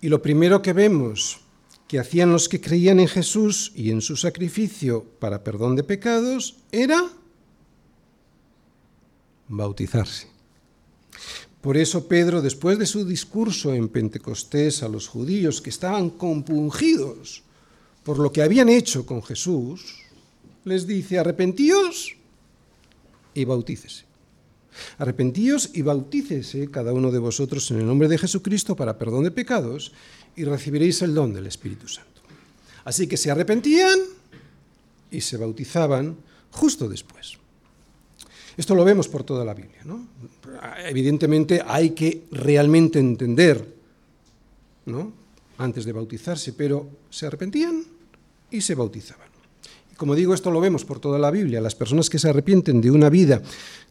[0.00, 1.40] Y lo primero que vemos
[1.88, 6.56] que hacían los que creían en Jesús y en su sacrificio para perdón de pecados
[6.70, 7.10] era
[9.50, 10.28] bautizarse.
[11.60, 17.42] Por eso Pedro, después de su discurso en Pentecostés a los judíos que estaban compungidos
[18.02, 19.98] por lo que habían hecho con Jesús,
[20.64, 22.16] les dice, arrepentíos
[23.34, 24.04] y bautícese.
[24.96, 29.30] Arrepentíos y bautícese cada uno de vosotros en el nombre de Jesucristo para perdón de
[29.30, 29.92] pecados
[30.36, 32.22] y recibiréis el don del Espíritu Santo.
[32.84, 33.98] Así que se arrepentían
[35.10, 36.16] y se bautizaban
[36.52, 37.39] justo después.
[38.60, 39.80] Esto lo vemos por toda la Biblia.
[39.86, 40.06] ¿no?
[40.84, 43.64] Evidentemente hay que realmente entender
[44.84, 45.14] ¿no?
[45.56, 47.82] antes de bautizarse, pero se arrepentían
[48.50, 49.28] y se bautizaban.
[49.90, 51.62] Y como digo, esto lo vemos por toda la Biblia.
[51.62, 53.40] Las personas que se arrepienten de una vida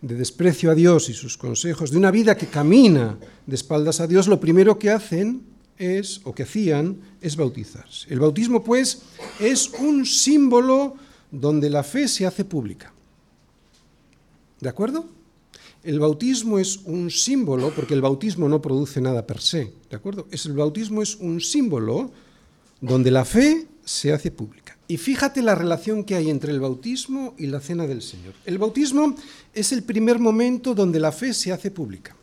[0.04, 4.06] de desprecio a Dios y sus consejos, de una vida que camina de espaldas a
[4.06, 5.42] Dios, lo primero que hacen
[5.80, 8.06] es, o que hacían, es bautizarse.
[8.14, 9.02] El bautismo, pues,
[9.40, 10.94] es un símbolo
[11.32, 12.94] donde la fe se hace pública.
[14.60, 15.06] ¿De acuerdo?
[15.84, 20.28] El bautismo es un símbolo, porque el bautismo no produce nada per se, ¿de acuerdo?
[20.30, 22.12] Es, el bautismo es un símbolo
[22.82, 24.78] donde la fe se hace pública.
[24.88, 28.34] Y fíjate la relación que hay entre el bautismo y la cena del Señor.
[28.46, 29.16] El bautismo
[29.54, 32.16] es el primer momento donde la fe se hace pública.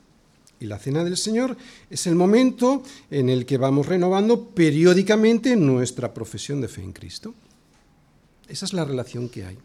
[0.58, 1.56] Y la cena del Señor
[1.90, 7.34] es el momento en el que vamos renovando periódicamente nuestra profesión de fe en Cristo.
[8.48, 9.58] Esa es la relación que hay.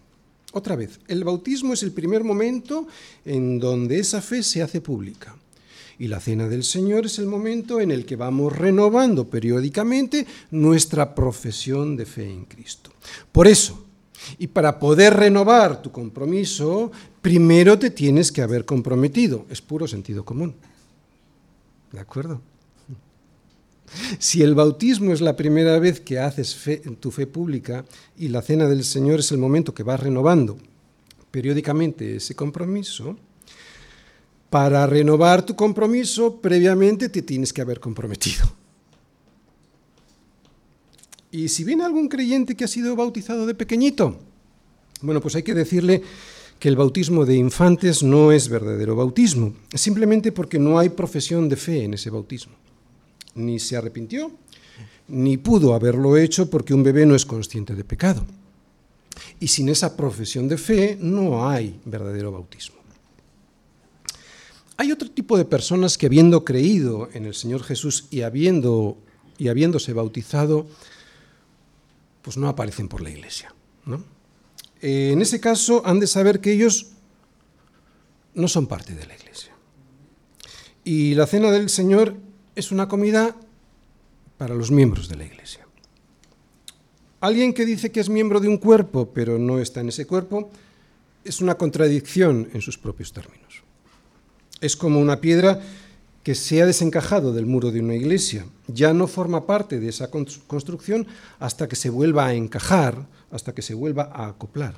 [0.52, 2.88] Otra vez, el bautismo es el primer momento
[3.26, 5.36] en donde esa fe se hace pública.
[5.98, 11.14] Y la cena del Señor es el momento en el que vamos renovando periódicamente nuestra
[11.14, 12.92] profesión de fe en Cristo.
[13.32, 13.86] Por eso,
[14.38, 19.46] y para poder renovar tu compromiso, primero te tienes que haber comprometido.
[19.50, 20.56] Es puro sentido común.
[21.92, 22.42] ¿De acuerdo?
[24.19, 26.58] Si el bautismo es la primera vez que haces
[26.99, 27.86] tu fe pública
[28.17, 30.58] y la cena del Señor es el momento que vas renovando
[31.32, 33.17] periódicamente ese compromiso,
[34.49, 38.51] para renovar tu compromiso previamente te tienes que haber comprometido.
[41.32, 44.19] Y si viene algún creyente que ha sido bautizado de pequeñito,
[45.01, 46.04] bueno, pues hay que decirle
[46.60, 51.56] que el bautismo de infantes no es verdadero bautismo, simplemente porque no hay profesión de
[51.56, 52.54] fe en ese bautismo.
[53.36, 54.32] Ni se arrepintió,
[55.08, 58.26] ni pudo haberlo hecho porque un bebé no es consciente de pecado.
[59.39, 62.82] Y sin esa profesión de fe no hay verdadero bautismo.
[64.78, 68.98] Hay otro tipo de personas que habiendo creído en el Señor Jesús y, habiendo,
[69.38, 70.65] y habiéndose bautizado,
[72.24, 73.54] pues no aparecen por la iglesia.
[74.82, 76.94] Eh, en ese caso han de saber que ellos
[78.34, 79.54] no son parte de la iglesia.
[80.84, 82.15] Y la cena del Señor
[82.56, 83.36] es una comida
[84.38, 85.68] para los miembros de la iglesia.
[87.20, 90.50] Alguien que dice que es miembro de un cuerpo, pero no está en ese cuerpo,
[91.24, 93.64] es una contradicción en sus propios términos.
[94.60, 95.62] Es como una piedra
[96.24, 98.46] que se ha desencajado del muro de una iglesia.
[98.68, 101.08] Ya no forma parte de esa construcción
[101.40, 104.76] hasta que se vuelva a encajar, hasta que se vuelva a acoplar.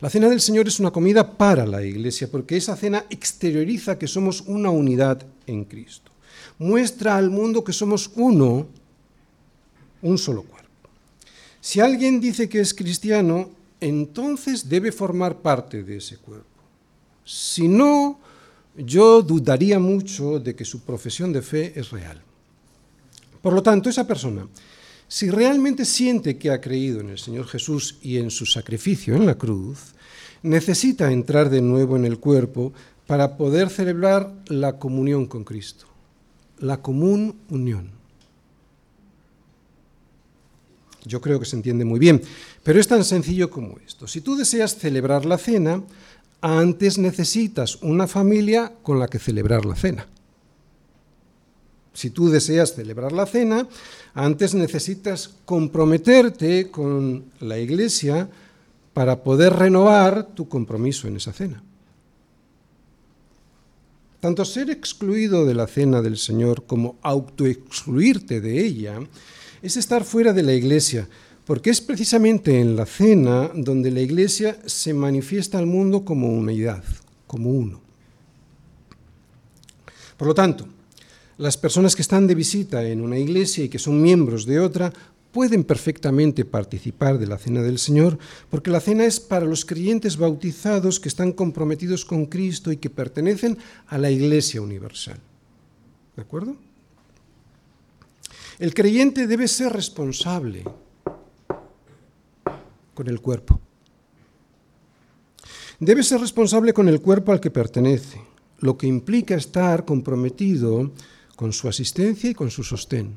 [0.00, 4.06] La cena del Señor es una comida para la iglesia, porque esa cena exterioriza que
[4.06, 6.10] somos una unidad en Cristo
[6.60, 8.68] muestra al mundo que somos uno,
[10.02, 10.68] un solo cuerpo.
[11.60, 16.46] Si alguien dice que es cristiano, entonces debe formar parte de ese cuerpo.
[17.24, 18.20] Si no,
[18.76, 22.20] yo dudaría mucho de que su profesión de fe es real.
[23.40, 24.46] Por lo tanto, esa persona,
[25.10, 29.26] si realmente siente que ha creído en el Señor Jesús y en su sacrificio en
[29.26, 29.92] la cruz,
[30.42, 32.72] necesita entrar de nuevo en el cuerpo
[33.06, 35.90] para poder celebrar la comunión con Cristo
[36.60, 37.90] la común unión.
[41.04, 42.22] Yo creo que se entiende muy bien,
[42.62, 44.06] pero es tan sencillo como esto.
[44.06, 45.82] Si tú deseas celebrar la cena,
[46.42, 50.06] antes necesitas una familia con la que celebrar la cena.
[51.92, 53.66] Si tú deseas celebrar la cena,
[54.14, 58.28] antes necesitas comprometerte con la iglesia
[58.92, 61.62] para poder renovar tu compromiso en esa cena.
[64.20, 69.00] Tanto ser excluido de la cena del Señor como autoexcluirte de ella
[69.62, 71.08] es estar fuera de la iglesia,
[71.46, 76.84] porque es precisamente en la cena donde la iglesia se manifiesta al mundo como unidad,
[77.26, 77.80] como uno.
[80.18, 80.68] Por lo tanto,
[81.40, 84.92] las personas que están de visita en una iglesia y que son miembros de otra
[85.32, 88.18] pueden perfectamente participar de la cena del Señor,
[88.50, 92.90] porque la cena es para los creyentes bautizados que están comprometidos con Cristo y que
[92.90, 95.18] pertenecen a la Iglesia Universal.
[96.14, 96.56] ¿De acuerdo?
[98.58, 100.64] El creyente debe ser responsable
[102.92, 103.58] con el cuerpo.
[105.78, 108.20] Debe ser responsable con el cuerpo al que pertenece,
[108.58, 110.90] lo que implica estar comprometido
[111.40, 113.16] con su asistencia y con su sostén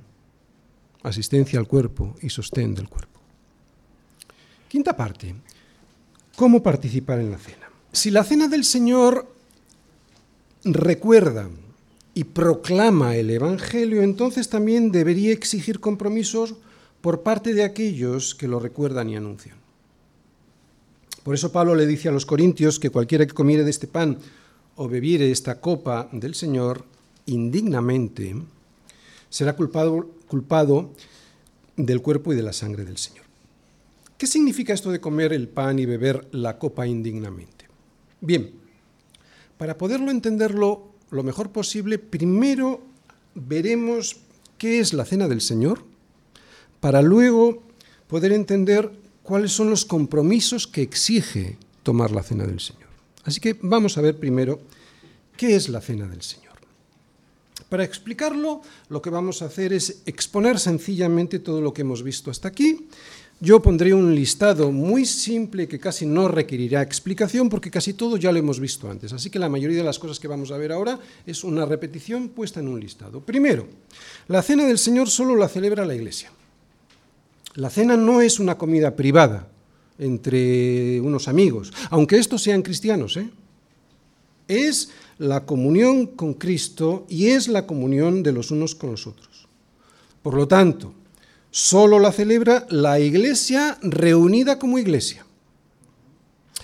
[1.04, 3.20] asistencia al cuerpo y sostén del cuerpo.
[4.70, 5.36] Quinta parte,
[6.38, 7.70] ¿cómo participar en la cena?
[7.92, 9.28] Si la cena del Señor
[10.64, 11.50] recuerda
[12.14, 16.56] y proclama el Evangelio, entonces también debería exigir compromisos
[17.02, 19.58] por parte de aquellos que lo recuerdan y anuncian.
[21.24, 24.18] Por eso Pablo le dice a los corintios que cualquiera que comiere de este pan
[24.78, 26.93] o bebiere esta copa del Señor
[27.26, 28.36] indignamente,
[29.30, 30.94] será culpado,
[31.76, 33.26] del cuerpo y de la sangre del Señor.
[34.18, 37.66] ¿Qué significa esto de comer el pan y beber la copa indignamente?
[38.22, 38.52] Bien,
[39.58, 42.82] para poderlo entenderlo lo mejor posible, primero
[43.36, 44.18] veremos
[44.58, 45.84] qué es la cena del Señor,
[46.80, 47.64] para luego
[48.08, 48.92] poder entender
[49.24, 52.90] cuáles son los compromisos que exige tomar la cena del Señor.
[53.24, 54.60] Así que vamos a ver primero
[55.38, 56.43] qué es la cena del Señor.
[57.74, 62.30] Para explicarlo, lo que vamos a hacer es exponer sencillamente todo lo que hemos visto
[62.30, 62.86] hasta aquí.
[63.40, 68.32] Yo pondré un listado muy simple que casi no requerirá explicación porque casi todo ya
[68.32, 69.12] lo hemos visto antes.
[69.12, 72.30] Así que la mayoría de las cosas que vamos a ver ahora es una repetición
[72.30, 73.22] puesta en un listado.
[73.22, 73.66] Primero,
[74.28, 76.32] la cena del Señor solo la celebra la Iglesia.
[77.56, 79.48] La cena no es una comida privada
[79.98, 83.18] entre unos amigos, aunque estos sean cristianos.
[83.18, 83.32] ¿eh?
[84.48, 89.48] Es la comunión con Cristo y es la comunión de los unos con los otros.
[90.22, 90.94] Por lo tanto,
[91.52, 95.26] solo la celebra la iglesia reunida como iglesia.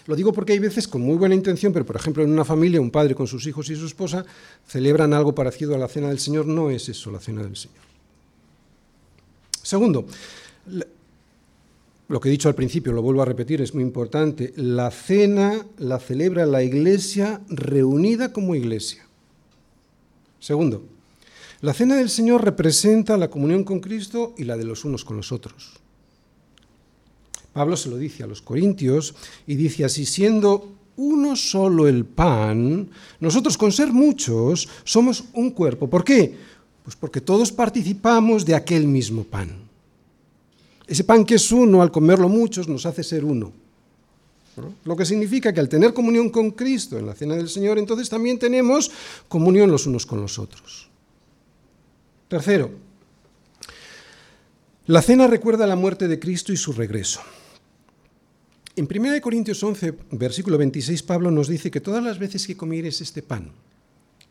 [0.07, 2.81] Lo digo porque hay veces con muy buena intención, pero por ejemplo en una familia,
[2.81, 4.25] un padre con sus hijos y su esposa
[4.65, 6.47] celebran algo parecido a la cena del Señor.
[6.47, 7.77] No es eso la cena del Señor.
[9.61, 10.07] Segundo,
[12.09, 15.65] lo que he dicho al principio, lo vuelvo a repetir, es muy importante, la cena
[15.77, 19.05] la celebra la iglesia reunida como iglesia.
[20.39, 20.83] Segundo,
[21.61, 25.17] la cena del Señor representa la comunión con Cristo y la de los unos con
[25.17, 25.73] los otros.
[27.53, 29.13] Pablo se lo dice a los corintios
[29.45, 35.87] y dice así, siendo uno solo el pan, nosotros con ser muchos somos un cuerpo.
[35.87, 36.35] ¿Por qué?
[36.83, 39.68] Pues porque todos participamos de aquel mismo pan.
[40.89, 43.53] Ese pan que es uno, al comerlo muchos, nos hace ser uno.
[44.83, 48.09] Lo que significa que al tener comunión con Cristo en la cena del Señor, entonces
[48.09, 48.89] también tenemos
[49.27, 50.89] comunión los unos con los otros.
[52.27, 52.71] Tercero,
[54.87, 57.21] la cena recuerda la muerte de Cristo y su regreso.
[58.75, 62.99] En 1 Corintios 11, versículo 26, Pablo nos dice que todas las veces que comiereis
[63.01, 63.51] este pan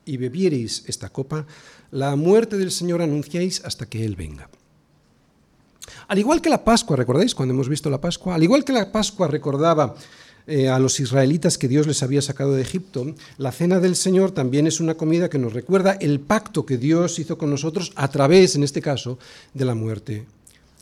[0.04, 1.46] y bebiereis esta copa,
[1.92, 4.50] la muerte del Señor anunciáis hasta que Él venga.
[6.09, 8.35] Al igual que la Pascua, ¿recordáis cuando hemos visto la Pascua?
[8.35, 9.94] Al igual que la Pascua recordaba
[10.46, 14.31] eh, a los israelitas que Dios les había sacado de Egipto, la cena del Señor
[14.31, 18.09] también es una comida que nos recuerda el pacto que Dios hizo con nosotros a
[18.09, 19.18] través, en este caso,
[19.53, 20.27] de la muerte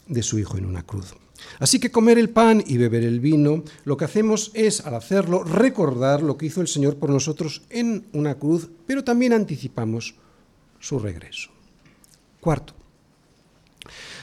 [0.07, 1.15] de su Hijo en una cruz.
[1.59, 5.43] Así que comer el pan y beber el vino, lo que hacemos es, al hacerlo,
[5.43, 10.15] recordar lo que hizo el Señor por nosotros en una cruz, pero también anticipamos
[10.79, 11.51] su regreso.
[12.41, 12.75] Cuarto,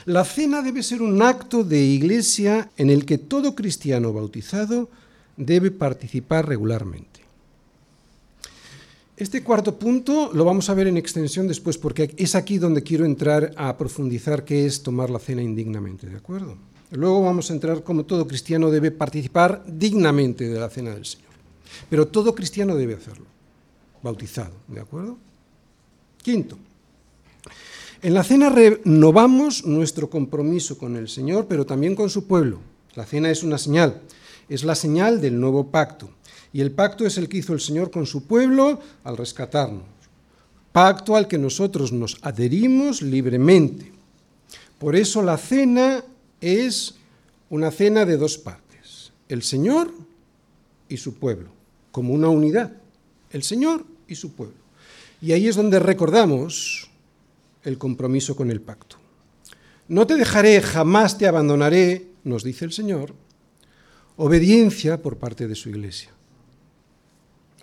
[0.06, 4.88] la cena debe ser un acto de iglesia en el que todo cristiano bautizado
[5.36, 7.14] debe participar regularmente.
[9.16, 13.04] Este cuarto punto lo vamos a ver en extensión después porque es aquí donde quiero
[13.04, 16.56] entrar a profundizar qué es tomar la cena indignamente, ¿de acuerdo?
[16.90, 21.30] Luego vamos a entrar como todo cristiano debe participar dignamente de la cena del Señor.
[21.88, 23.26] Pero todo cristiano debe hacerlo,
[24.02, 25.16] bautizado, ¿de acuerdo?
[26.22, 26.58] Quinto,
[28.04, 32.60] en la cena renovamos nuestro compromiso con el Señor, pero también con su pueblo.
[32.96, 34.02] La cena es una señal,
[34.46, 36.10] es la señal del nuevo pacto.
[36.52, 39.84] Y el pacto es el que hizo el Señor con su pueblo al rescatarnos.
[40.70, 43.90] Pacto al que nosotros nos adherimos libremente.
[44.78, 46.04] Por eso la cena
[46.42, 46.96] es
[47.48, 49.12] una cena de dos partes.
[49.30, 49.90] El Señor
[50.90, 51.48] y su pueblo,
[51.90, 52.70] como una unidad.
[53.30, 54.56] El Señor y su pueblo.
[55.22, 56.90] Y ahí es donde recordamos
[57.64, 58.96] el compromiso con el pacto.
[59.88, 63.14] No te dejaré, jamás te abandonaré, nos dice el Señor,
[64.16, 66.10] obediencia por parte de su iglesia.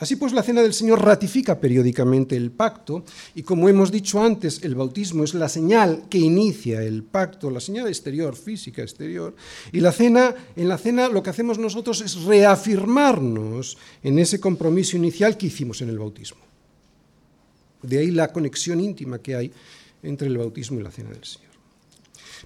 [0.02, 3.04] Así pues, la cena del Señor ratifica periódicamente el pacto
[3.36, 7.60] y como hemos dicho antes, el bautismo es la señal que inicia el pacto, la
[7.60, 9.36] señal exterior, física exterior,
[9.72, 14.98] y la cena, en la cena lo que hacemos nosotros es reafirmarnos en ese compromiso
[14.98, 16.42] inicial que hicimos en el bautismo.
[17.84, 19.52] De ahí la conexión íntima que hay
[20.04, 21.52] entre el bautismo y la cena del Señor.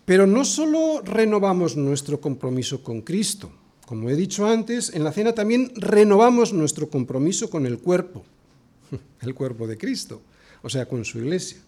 [0.06, 3.52] Pero no solo renovamos nuestro compromiso con Cristo,
[3.86, 8.26] como he dicho antes, en la cena también renovamos nuestro compromiso con el cuerpo,
[9.22, 10.22] el cuerpo de Cristo,
[10.64, 11.60] o sea, con su iglesia.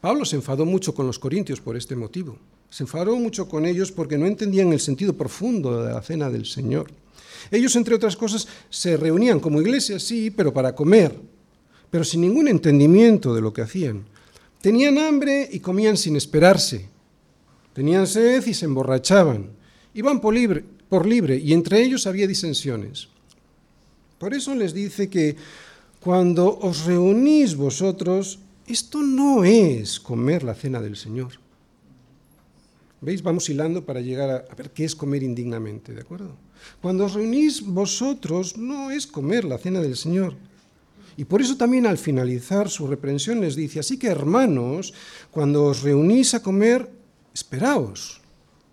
[0.00, 2.38] Pablo se enfadó mucho con los corintios por este motivo.
[2.70, 6.46] Se enfadó mucho con ellos porque no entendían el sentido profundo de la cena del
[6.46, 6.90] Señor.
[7.50, 11.14] Ellos, entre otras cosas, se reunían como iglesia, sí, pero para comer,
[11.90, 14.04] pero sin ningún entendimiento de lo que hacían.
[14.60, 16.86] Tenían hambre y comían sin esperarse.
[17.72, 19.50] Tenían sed y se emborrachaban.
[19.94, 23.08] Iban por libre, por libre y entre ellos había disensiones.
[24.18, 25.36] Por eso les dice que
[25.98, 31.32] cuando os reunís vosotros, esto no es comer la cena del Señor.
[33.00, 33.22] ¿Veis?
[33.22, 36.36] Vamos hilando para llegar a, a, ver qué es comer indignamente, ¿de acuerdo?
[36.82, 40.36] Cuando os reunís vosotros, no es comer la cena del Señor.
[41.20, 44.94] Y por eso también al finalizar su reprensión les dice, así que hermanos,
[45.30, 46.90] cuando os reunís a comer,
[47.34, 48.22] esperaos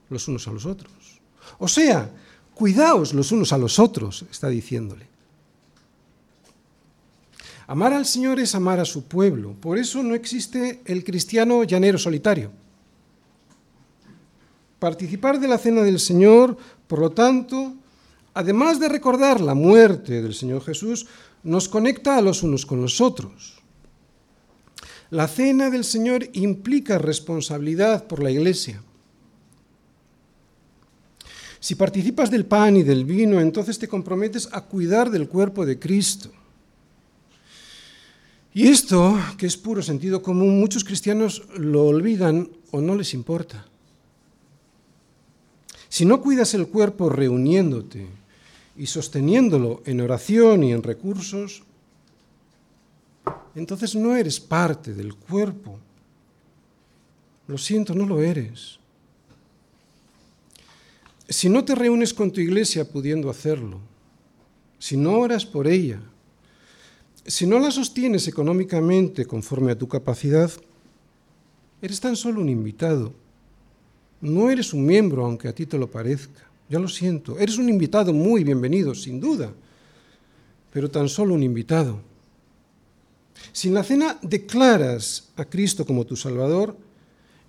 [0.09, 1.19] los unos a los otros.
[1.59, 2.09] O sea,
[2.55, 5.07] cuidaos los unos a los otros, está diciéndole.
[7.67, 9.53] Amar al Señor es amar a su pueblo.
[9.59, 12.53] Por eso no existe el cristiano llanero solitario.
[14.79, 16.55] Participar de la cena del Señor,
[16.87, 17.73] por lo tanto,
[18.33, 21.07] además de recordar la muerte del Señor Jesús,
[21.43, 23.57] nos conecta a los unos con los otros.
[25.09, 28.81] La cena del Señor implica responsabilidad por la Iglesia.
[31.59, 35.79] Si participas del pan y del vino, entonces te comprometes a cuidar del cuerpo de
[35.79, 36.31] Cristo.
[38.53, 43.65] Y esto, que es puro sentido común, muchos cristianos lo olvidan o no les importa.
[45.89, 48.07] Si no cuidas el cuerpo reuniéndote
[48.77, 51.63] y sosteniéndolo en oración y en recursos,
[53.55, 55.79] entonces no eres parte del cuerpo.
[57.47, 58.79] Lo siento, no lo eres.
[61.29, 63.79] si no te reúnes con tu iglesia pudiendo hacerlo,
[64.79, 65.99] si no oras por ella,
[67.25, 70.49] si no la sostienes económicamente conforme a tu capacidad,
[71.81, 73.13] eres tan solo un invitado.
[74.21, 76.46] No eres un miembro, aunque a ti te lo parezca.
[76.69, 77.39] Ya lo siento.
[77.39, 79.53] Eres un invitado muy bienvenido, sin duda,
[80.71, 81.99] pero tan solo un invitado.
[83.51, 86.75] Si en la cena declaras a Cristo como tu Salvador,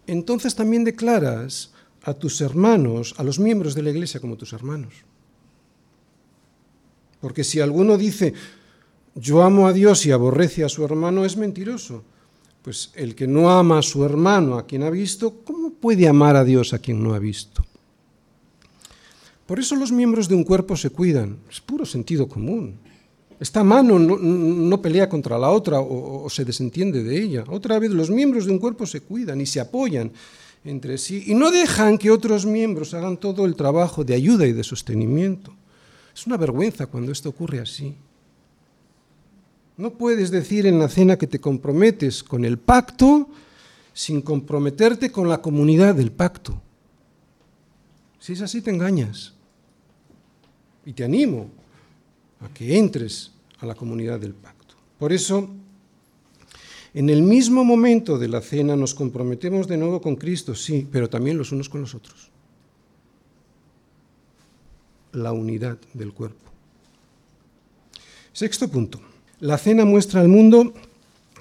[0.07, 4.95] entonces también declaras a tus hermanos, a los miembros de la iglesia como tus hermanos.
[7.21, 8.33] Porque si alguno dice,
[9.14, 12.05] yo amo a Dios y aborrece a su hermano, es mentiroso.
[12.62, 16.37] Pues el que no ama a su hermano, a quien ha visto, ¿cómo puede amar
[16.37, 17.68] a Dios a quien no ha visto?
[19.49, 22.76] Por eso los miembros de un cuerpo se cuidan, es puro sentido común.
[23.40, 27.44] Esta mano no, pelea contra la otra o, se desentiende de ella.
[27.49, 30.12] Otra vez, los miembros de un cuerpo se cuidan y se apoyan
[30.64, 34.53] entre sí y no dejan que otros miembros hagan todo el trabajo de ayuda y
[34.53, 35.55] de sostenimiento.
[36.14, 37.94] Es una vergüenza cuando esto ocurre así.
[39.78, 43.30] No puedes decir en la cena que te comprometes con el pacto
[43.94, 46.61] sin comprometerte con la comunidad del pacto.
[48.18, 49.38] Si es así, te engañas.
[50.89, 51.51] Y te animo
[52.41, 54.74] a que entres a la comunidad del pacto.
[54.99, 55.51] Por eso,
[56.95, 61.11] en el mismo momento de la cena nos comprometemos de nuevo con Cristo, sí, pero
[61.11, 62.30] también los unos con los otros.
[65.12, 66.51] La unidad del cuerpo.
[68.32, 68.99] Sexto punto.
[69.41, 70.72] La cena muestra al mundo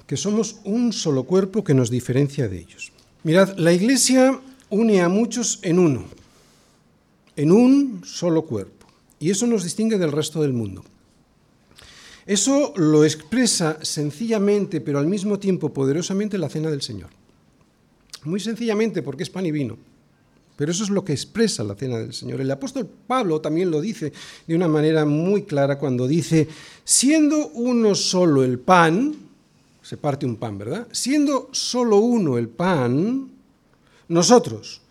[0.06, 2.92] que somos un solo cuerpo que nos diferencia de ellos.
[3.24, 4.38] Mirad, la Iglesia
[4.68, 6.04] une a muchos en uno,
[7.34, 8.77] en un solo cuerpo,
[9.18, 10.84] y eso nos distingue del resto del mundo.
[12.26, 17.08] Eso lo expresa sencillamente, pero al mismo tiempo poderosamente, la cena del Señor.
[18.24, 19.78] Muy sencillamente, porque es pan y vino.
[20.56, 22.40] Pero eso es lo que expresa la cena del Señor.
[22.40, 24.12] El apóstol Pablo también lo dice
[24.46, 26.48] de una manera muy clara cuando dice,
[26.84, 29.14] siendo uno solo el pan,
[29.80, 30.86] se parte un pan, ¿verdad?
[30.92, 33.30] Siendo solo uno el pan,
[34.08, 34.82] nosotros,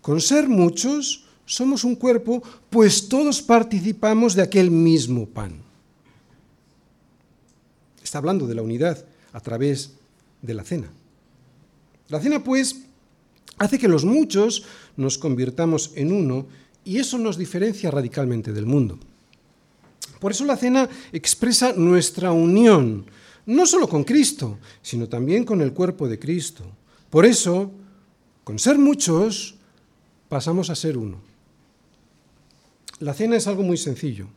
[0.00, 5.60] con ser muchos, somos un cuerpo, pues todos participamos de aquel mismo pan.
[8.00, 9.94] Está hablando de la unidad a través
[10.42, 10.88] de la cena.
[12.08, 12.82] La cena, pues,
[13.58, 14.62] hace que los muchos
[14.96, 16.46] nos convirtamos en uno
[16.84, 19.00] y eso nos diferencia radicalmente del mundo.
[20.20, 23.06] Por eso la cena expresa nuestra unión,
[23.46, 26.62] no solo con Cristo, sino también con el cuerpo de Cristo.
[27.10, 27.72] Por eso,
[28.44, 29.56] con ser muchos,
[30.28, 31.29] pasamos a ser uno.
[33.00, 34.28] La cena es algo muy sencillo,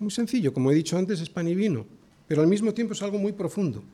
[0.00, 1.86] muy sencillo, como he dicho antes, es pan y vino,
[2.26, 3.84] pero al mismo tiempo es algo muy profundo.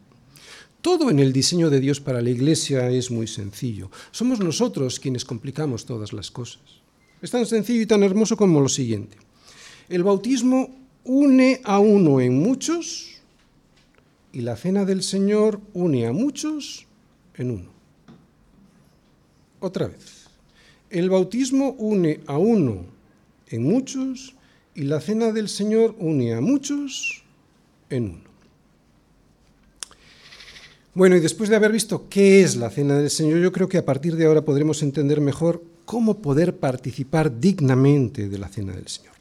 [0.81, 3.91] Todo en el diseño de Dios para la Iglesia es muy sencillo.
[4.13, 6.63] Somos nosotros quienes complicamos todas las cosas.
[7.21, 9.19] Es tan sencillo y tan hermoso como lo siguiente.
[9.91, 13.21] El bautismo une a uno en muchos
[14.33, 16.87] y la cena del Señor une a muchos
[17.35, 17.71] en uno.
[19.61, 20.29] Otra vez.
[20.89, 22.96] El bautismo une a uno
[23.49, 24.35] en muchos
[24.75, 27.25] y la cena del Señor une a muchos
[27.91, 28.27] en uno.
[30.95, 33.77] Bueno, y después de haber visto qué es la cena del Señor, yo creo que
[33.77, 38.89] a partir de ahora podremos entender mejor cómo poder participar dignamente de la cena del
[38.89, 39.13] Señor.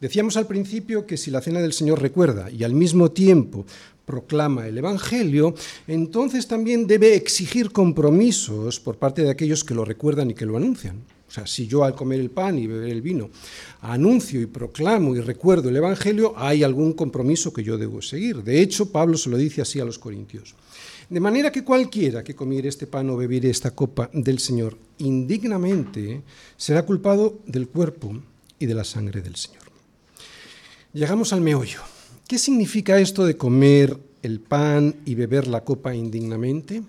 [0.00, 3.66] Decíamos al principio que si la cena del Señor recuerda y al mismo tiempo
[4.06, 5.54] proclama el Evangelio,
[5.86, 10.56] entonces también debe exigir compromisos por parte de aquellos que lo recuerdan y que lo
[10.56, 10.96] anuncian.
[11.30, 13.30] O sea, si yo al comer el pan y beber el vino
[13.82, 18.42] anuncio y proclamo y recuerdo el Evangelio, hay algún compromiso que yo debo seguir.
[18.42, 20.56] De hecho, Pablo se lo dice así a los corintios.
[21.08, 26.22] De manera que cualquiera que comiere este pan o bebiere esta copa del Señor indignamente
[26.56, 28.12] será culpado del cuerpo
[28.58, 29.62] y de la sangre del Señor.
[30.92, 31.80] Llegamos al meollo.
[32.26, 36.82] ¿Qué significa esto de comer el pan y beber la copa indignamente?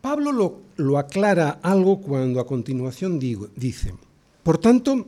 [0.00, 3.94] Pablo lo, aclara algo cuando a continuación dice,
[4.42, 5.06] por tanto,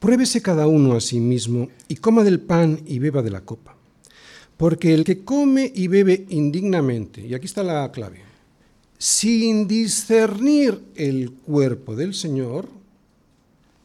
[0.00, 3.76] pruébese cada uno a sí mismo y coma del pan y beba de la copa.
[4.56, 8.22] Porque el que come y bebe indignamente, y aquí está la clave,
[8.98, 12.68] sin discernir el cuerpo del Señor,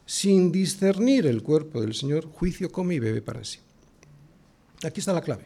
[0.05, 3.59] sin discernir el cuerpo del Señor, juicio come y bebe para sí.
[4.83, 5.43] Aquí está la clave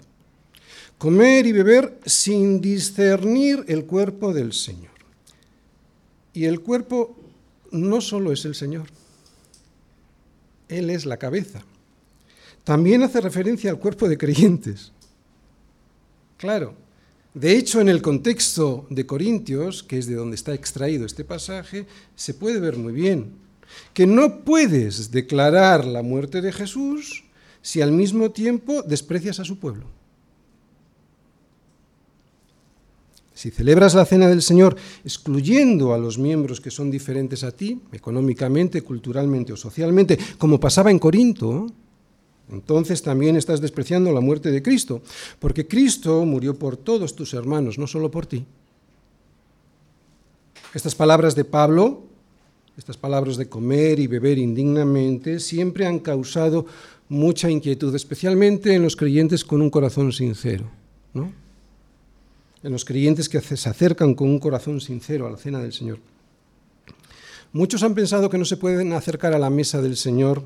[1.04, 4.94] comer y beber sin discernir el cuerpo del Señor.
[6.32, 7.14] Y el cuerpo
[7.72, 8.88] no solo es el Señor,
[10.70, 11.62] Él es la cabeza.
[12.64, 14.94] También hace referencia al cuerpo de creyentes.
[16.38, 16.74] Claro,
[17.34, 21.86] de hecho en el contexto de Corintios, que es de donde está extraído este pasaje,
[22.16, 23.44] se puede ver muy bien.
[23.94, 27.26] que no puedes declarar la muerte de Jesús
[27.62, 30.03] si al mismo tiempo desprecias a su pueblo.
[33.34, 37.82] Si celebras la cena del Señor excluyendo a los miembros que son diferentes a ti,
[37.92, 41.68] económicamente, culturalmente o socialmente, como pasaba en Corinto,
[42.52, 45.02] entonces también estás despreciando la muerte de Cristo,
[45.40, 48.46] porque Cristo murió por todos tus hermanos, no solo por ti.
[50.76, 52.04] Estas palabras de Pablo,
[52.78, 56.68] estas palabras de comer y beber indignamente, siempre han causado
[57.10, 60.70] mucha inquietud, especialmente en los creyentes con un corazón sincero,
[61.14, 61.43] ¿no?
[62.64, 66.00] En los creyentes que se acercan con un corazón sincero a la cena del Señor.
[67.52, 70.44] Muchos han pensado que no se pueden acercar a la mesa del Señor,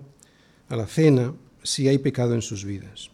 [0.68, 3.10] a la cena, si hay pecado en sus vidas.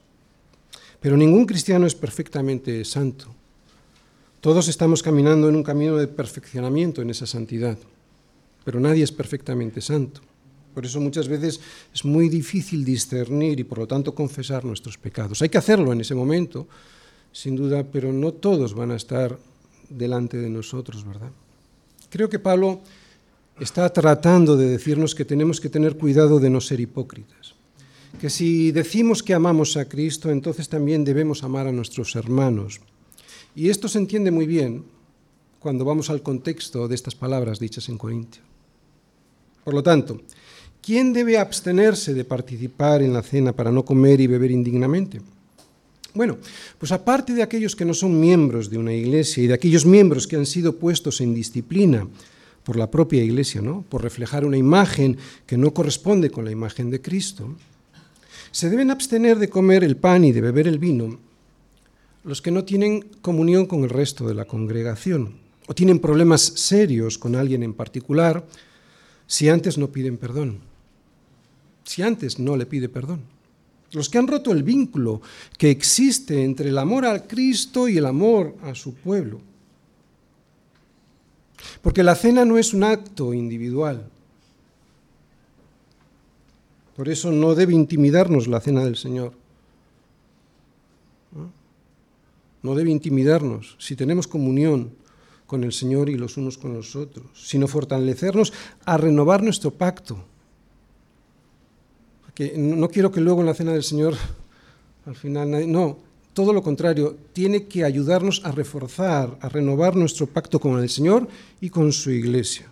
[0.99, 3.35] Pero ningún cristiano es perfectamente santo.
[4.41, 7.77] Todos estamos caminando en un camino de perfeccionamiento en esa santidad,
[8.63, 10.21] pero nadie es perfectamente santo.
[10.73, 11.59] Por eso muchas veces
[11.93, 15.41] es muy difícil discernir y por lo tanto confesar nuestros pecados.
[15.41, 16.67] Hay que hacerlo en ese momento,
[17.33, 19.37] sin duda, pero no todos van a estar
[19.89, 21.31] delante de nosotros, ¿verdad?
[22.09, 22.79] Creo que Pablo
[23.59, 27.53] está tratando de decirnos que tenemos que tener cuidado de no ser hipócritas
[28.19, 32.79] que si decimos que amamos a Cristo, entonces también debemos amar a nuestros hermanos.
[33.55, 34.85] Y esto se entiende muy bien
[35.59, 38.41] cuando vamos al contexto de estas palabras dichas en Corintio.
[39.63, 40.21] Por lo tanto,
[40.81, 45.21] ¿quién debe abstenerse de participar en la cena para no comer y beber indignamente?
[46.13, 46.37] Bueno,
[46.77, 50.27] pues aparte de aquellos que no son miembros de una iglesia y de aquellos miembros
[50.27, 52.07] que han sido puestos en disciplina
[52.63, 53.83] por la propia iglesia, ¿no?
[53.89, 57.55] Por reflejar una imagen que no corresponde con la imagen de Cristo,
[58.51, 61.19] se deben abstener de comer el pan y de beber el vino
[62.23, 65.35] los que no tienen comunión con el resto de la congregación
[65.67, 68.45] o tienen problemas serios con alguien en particular
[69.27, 70.59] si antes no piden perdón,
[71.83, 73.32] si antes no le pide perdón.
[73.93, 75.21] Los que han roto el vínculo
[75.57, 79.39] que existe entre el amor al Cristo y el amor a su pueblo.
[81.81, 84.09] Porque la cena no es un acto individual,
[86.95, 89.33] por eso no debe intimidarnos la cena del Señor.
[92.61, 92.75] ¿no?
[92.75, 94.91] debe intimidarnos si tenemos comunión
[95.47, 98.53] con el Señor y los unos con los otros, sino fortalecernos
[98.85, 100.23] a renovar nuestro pacto.
[102.33, 104.15] Porque no quiero que luego en la cena del Señor
[105.05, 105.99] al final nadie, no,
[106.33, 111.27] todo lo contrario, tiene que ayudarnos a reforzar, a renovar nuestro pacto con el Señor
[111.61, 112.71] y con su iglesia.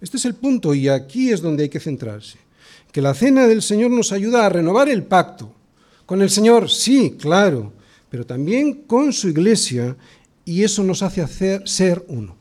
[0.00, 2.38] Este es el punto y aquí es donde hay que centrarse
[2.92, 5.52] que la cena del Señor nos ayuda a renovar el pacto.
[6.06, 7.74] Con el Señor, sí, claro,
[8.08, 9.94] pero también con su iglesia
[10.46, 12.34] y eso nos hace hacer, ser uno.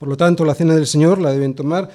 [0.00, 1.88] Por lo tanto, la cena del Señor la deben tomar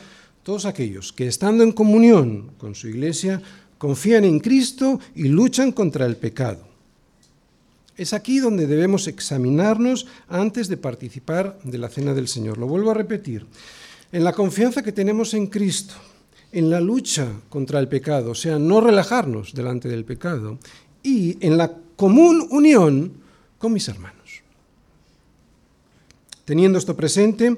[0.43, 3.41] todos aquellos que estando en comunión con su iglesia
[3.77, 6.67] confían en Cristo y luchan contra el pecado.
[7.97, 12.57] Es aquí donde debemos examinarnos antes de participar de la cena del Señor.
[12.57, 13.45] Lo vuelvo a repetir
[14.11, 15.93] en la confianza que tenemos en Cristo,
[16.51, 20.57] en la lucha contra el pecado, o sea, no relajarnos delante del pecado,
[21.03, 23.13] y en la común unión
[23.57, 24.41] con mis hermanos.
[26.45, 27.57] Teniendo esto presente,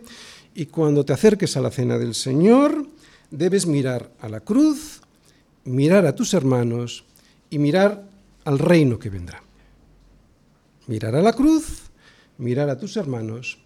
[0.55, 2.87] y cuando te acerques a la cena del Señor,
[3.31, 5.01] debes mirar a la cruz,
[5.65, 7.05] mirar a tus hermanos
[7.49, 8.07] y mirar
[8.45, 9.41] al reino que vendrá.
[10.87, 11.83] Mirar a la cruz,
[12.37, 13.57] mirar a tus hermanos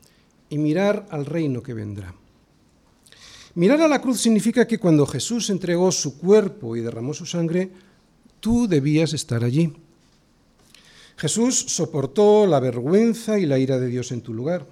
[0.49, 2.13] y mirar al reino que vendrá.
[3.55, 7.71] Mirar a la cruz significa que cuando Jesús entregó su cuerpo y derramó su sangre,
[8.39, 9.73] tú debías estar allí.
[11.17, 14.67] Jesús soportó la vergüenza y la ira de Dios en tu lugar.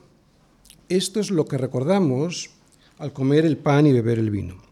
[0.89, 2.49] Esto es lo que recordamos
[2.97, 4.63] al comer el pan y beber el vino.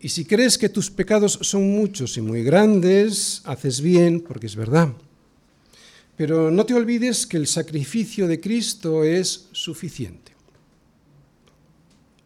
[0.00, 4.54] Y si crees que tus pecados son muchos y muy grandes, haces bien porque es
[4.54, 4.92] verdad.
[6.16, 10.28] Pero no te olvides que el sacrificio de Cristo es suficiente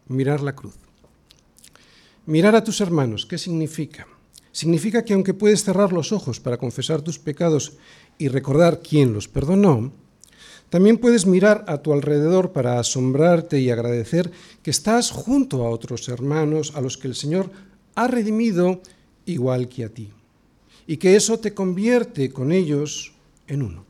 [0.07, 0.75] mirar la cruz.
[2.25, 4.07] Mirar a tus hermanos, ¿qué significa?
[4.51, 7.73] Significa que aunque puedes cerrar los ojos para confesar tus pecados
[8.17, 9.91] y recordar quién los perdonó,
[10.73, 14.31] también puedes mirar a tu alrededor para asombrarte y agradecer
[14.63, 17.51] que estás junto a otros hermanos a los que el Señor
[17.93, 18.81] ha redimido
[19.27, 20.09] igual que a ti,
[20.87, 23.13] y que eso te convierte con ellos
[23.45, 23.85] en uno.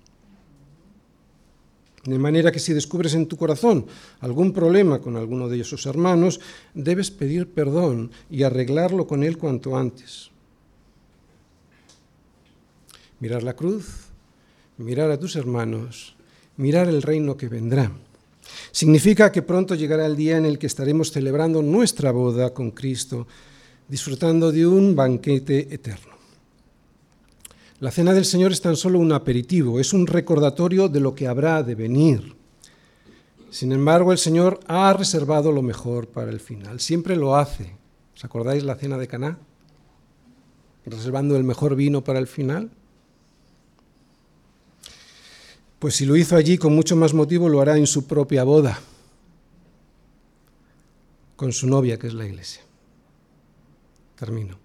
[2.04, 3.86] De manera que si descubres en tu corazón
[4.20, 6.42] algún problema con alguno de esos hermanos,
[6.74, 10.32] debes pedir perdón y arreglarlo con él cuanto antes.
[13.22, 14.08] Mirar la cruz,
[14.78, 16.13] mirar a tus hermanos,
[16.58, 17.92] mirar el reino que vendrá.
[18.72, 23.28] Significa que pronto llegará el día en el que estaremos celebrando nuestra boda con Cristo,
[23.88, 26.14] disfrutando de un banquete eterno.
[27.80, 31.28] La cena del Señor es tan solo un aperitivo, es un recordatorio de lo que
[31.28, 32.36] habrá de venir.
[33.50, 36.80] Sin embargo, el Señor ha reservado lo mejor para el final.
[36.80, 37.76] Siempre lo hace.
[38.16, 39.38] ¿Os acordáis la cena de Caná?
[40.86, 42.72] Reservando el mejor vino para el final.
[45.84, 48.80] Pues si lo hizo allí, con mucho más motivo lo hará en su propia boda,
[51.36, 52.62] con su novia, que es la iglesia.
[54.18, 54.58] Termino.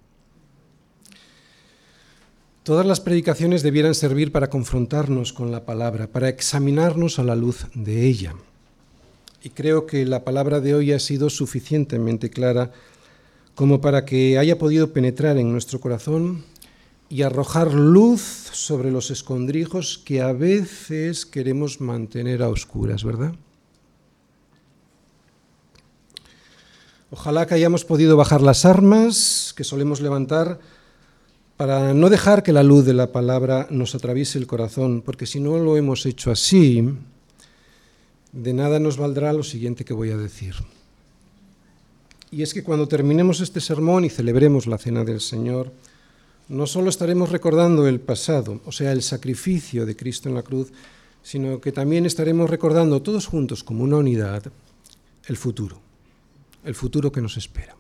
[2.63, 7.67] Todas las predicaciones debieran servir para confrontarnos con la palabra, para examinarnos a la luz
[7.75, 8.37] de ella.
[9.43, 12.71] Y creo que la palabra de hoy ha sido suficientemente clara
[13.57, 16.45] como para que haya podido penetrar en nuestro corazón
[17.11, 18.21] y arrojar luz
[18.53, 23.35] sobre los escondrijos que a veces queremos mantener a oscuras, ¿verdad?
[27.11, 30.61] Ojalá que hayamos podido bajar las armas que solemos levantar
[31.57, 35.41] para no dejar que la luz de la palabra nos atraviese el corazón, porque si
[35.41, 36.95] no lo hemos hecho así,
[38.33, 40.55] de nada nos valdrá lo siguiente que voy a decir.
[42.31, 45.73] Y es que cuando terminemos este sermón y celebremos la cena del Señor,
[46.49, 50.73] no solo estaremos recordando el pasado, o sea, el sacrificio de Cristo en la cruz,
[51.23, 54.43] sino que también estaremos recordando todos juntos como una unidad
[55.27, 55.79] el futuro,
[56.65, 57.77] el futuro que nos espera.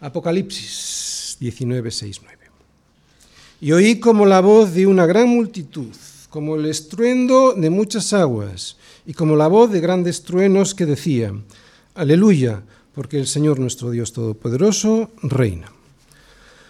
[0.00, 2.38] Apocalipsis 19, 6, 9.
[3.60, 5.94] Y oí como la voz de una gran multitud,
[6.30, 11.34] como el estruendo de muchas aguas, y como la voz de grandes truenos que decía,
[11.94, 12.62] Aleluya,
[12.94, 15.70] porque el Señor nuestro Dios Todopoderoso reina.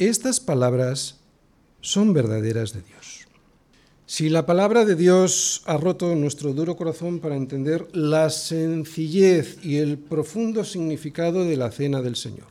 [0.00, 1.20] estas palabras
[1.82, 3.26] son verdaderas de Dios.
[4.06, 9.76] Si la palabra de Dios ha roto nuestro duro corazón para entender la sencillez y
[9.76, 12.48] el profundo significado de la cena del Señor.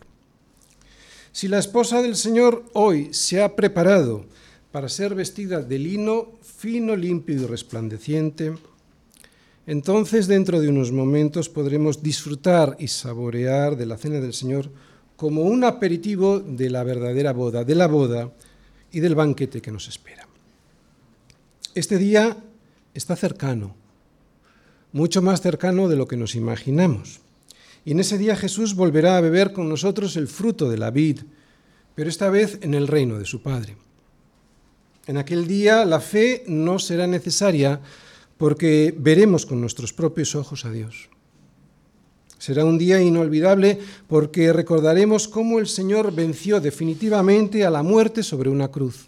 [1.31, 4.25] Si la esposa del Señor hoy se ha preparado
[4.71, 8.53] para ser vestida de lino fino, limpio y resplandeciente,
[9.65, 14.69] entonces dentro de unos momentos podremos disfrutar y saborear de la cena del Señor
[15.19, 18.31] como un aperitivo de la verdadera boda, de la boda
[18.89, 20.25] y del banquete que nos espera.
[21.75, 22.37] Este día
[22.93, 23.75] está cercano,
[24.93, 27.19] mucho más cercano de lo que nos imaginamos.
[27.83, 31.19] Y en ese día Jesús volverá a beber con nosotros el fruto de la vid,
[31.95, 33.75] pero esta vez en el reino de su Padre.
[35.05, 37.81] En aquel día la fe no será necesaria
[38.37, 41.09] porque veremos con nuestros propios ojos a Dios.
[42.39, 43.77] Será un día inolvidable
[44.07, 49.07] porque recordaremos cómo el Señor venció definitivamente a la muerte sobre una cruz.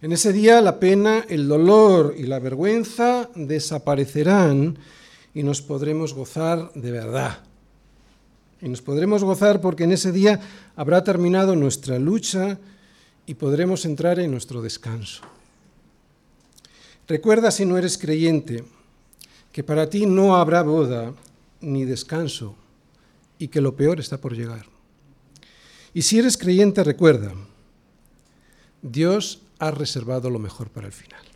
[0.00, 4.78] En ese día la pena, el dolor y la vergüenza desaparecerán
[5.34, 7.40] y nos podremos gozar de verdad.
[8.62, 10.40] Y nos podremos gozar porque en ese día
[10.76, 12.58] habrá terminado nuestra lucha
[13.26, 15.22] y podremos entrar en nuestro descanso.
[17.08, 18.62] Recuerda si no eres creyente
[19.58, 21.12] que para ti no habrá boda
[21.60, 22.54] ni descanso
[23.40, 24.66] y que lo peor está por llegar.
[25.92, 27.34] Y si eres creyente, recuerda,
[28.82, 31.27] Dios ha reservado lo mejor para el final.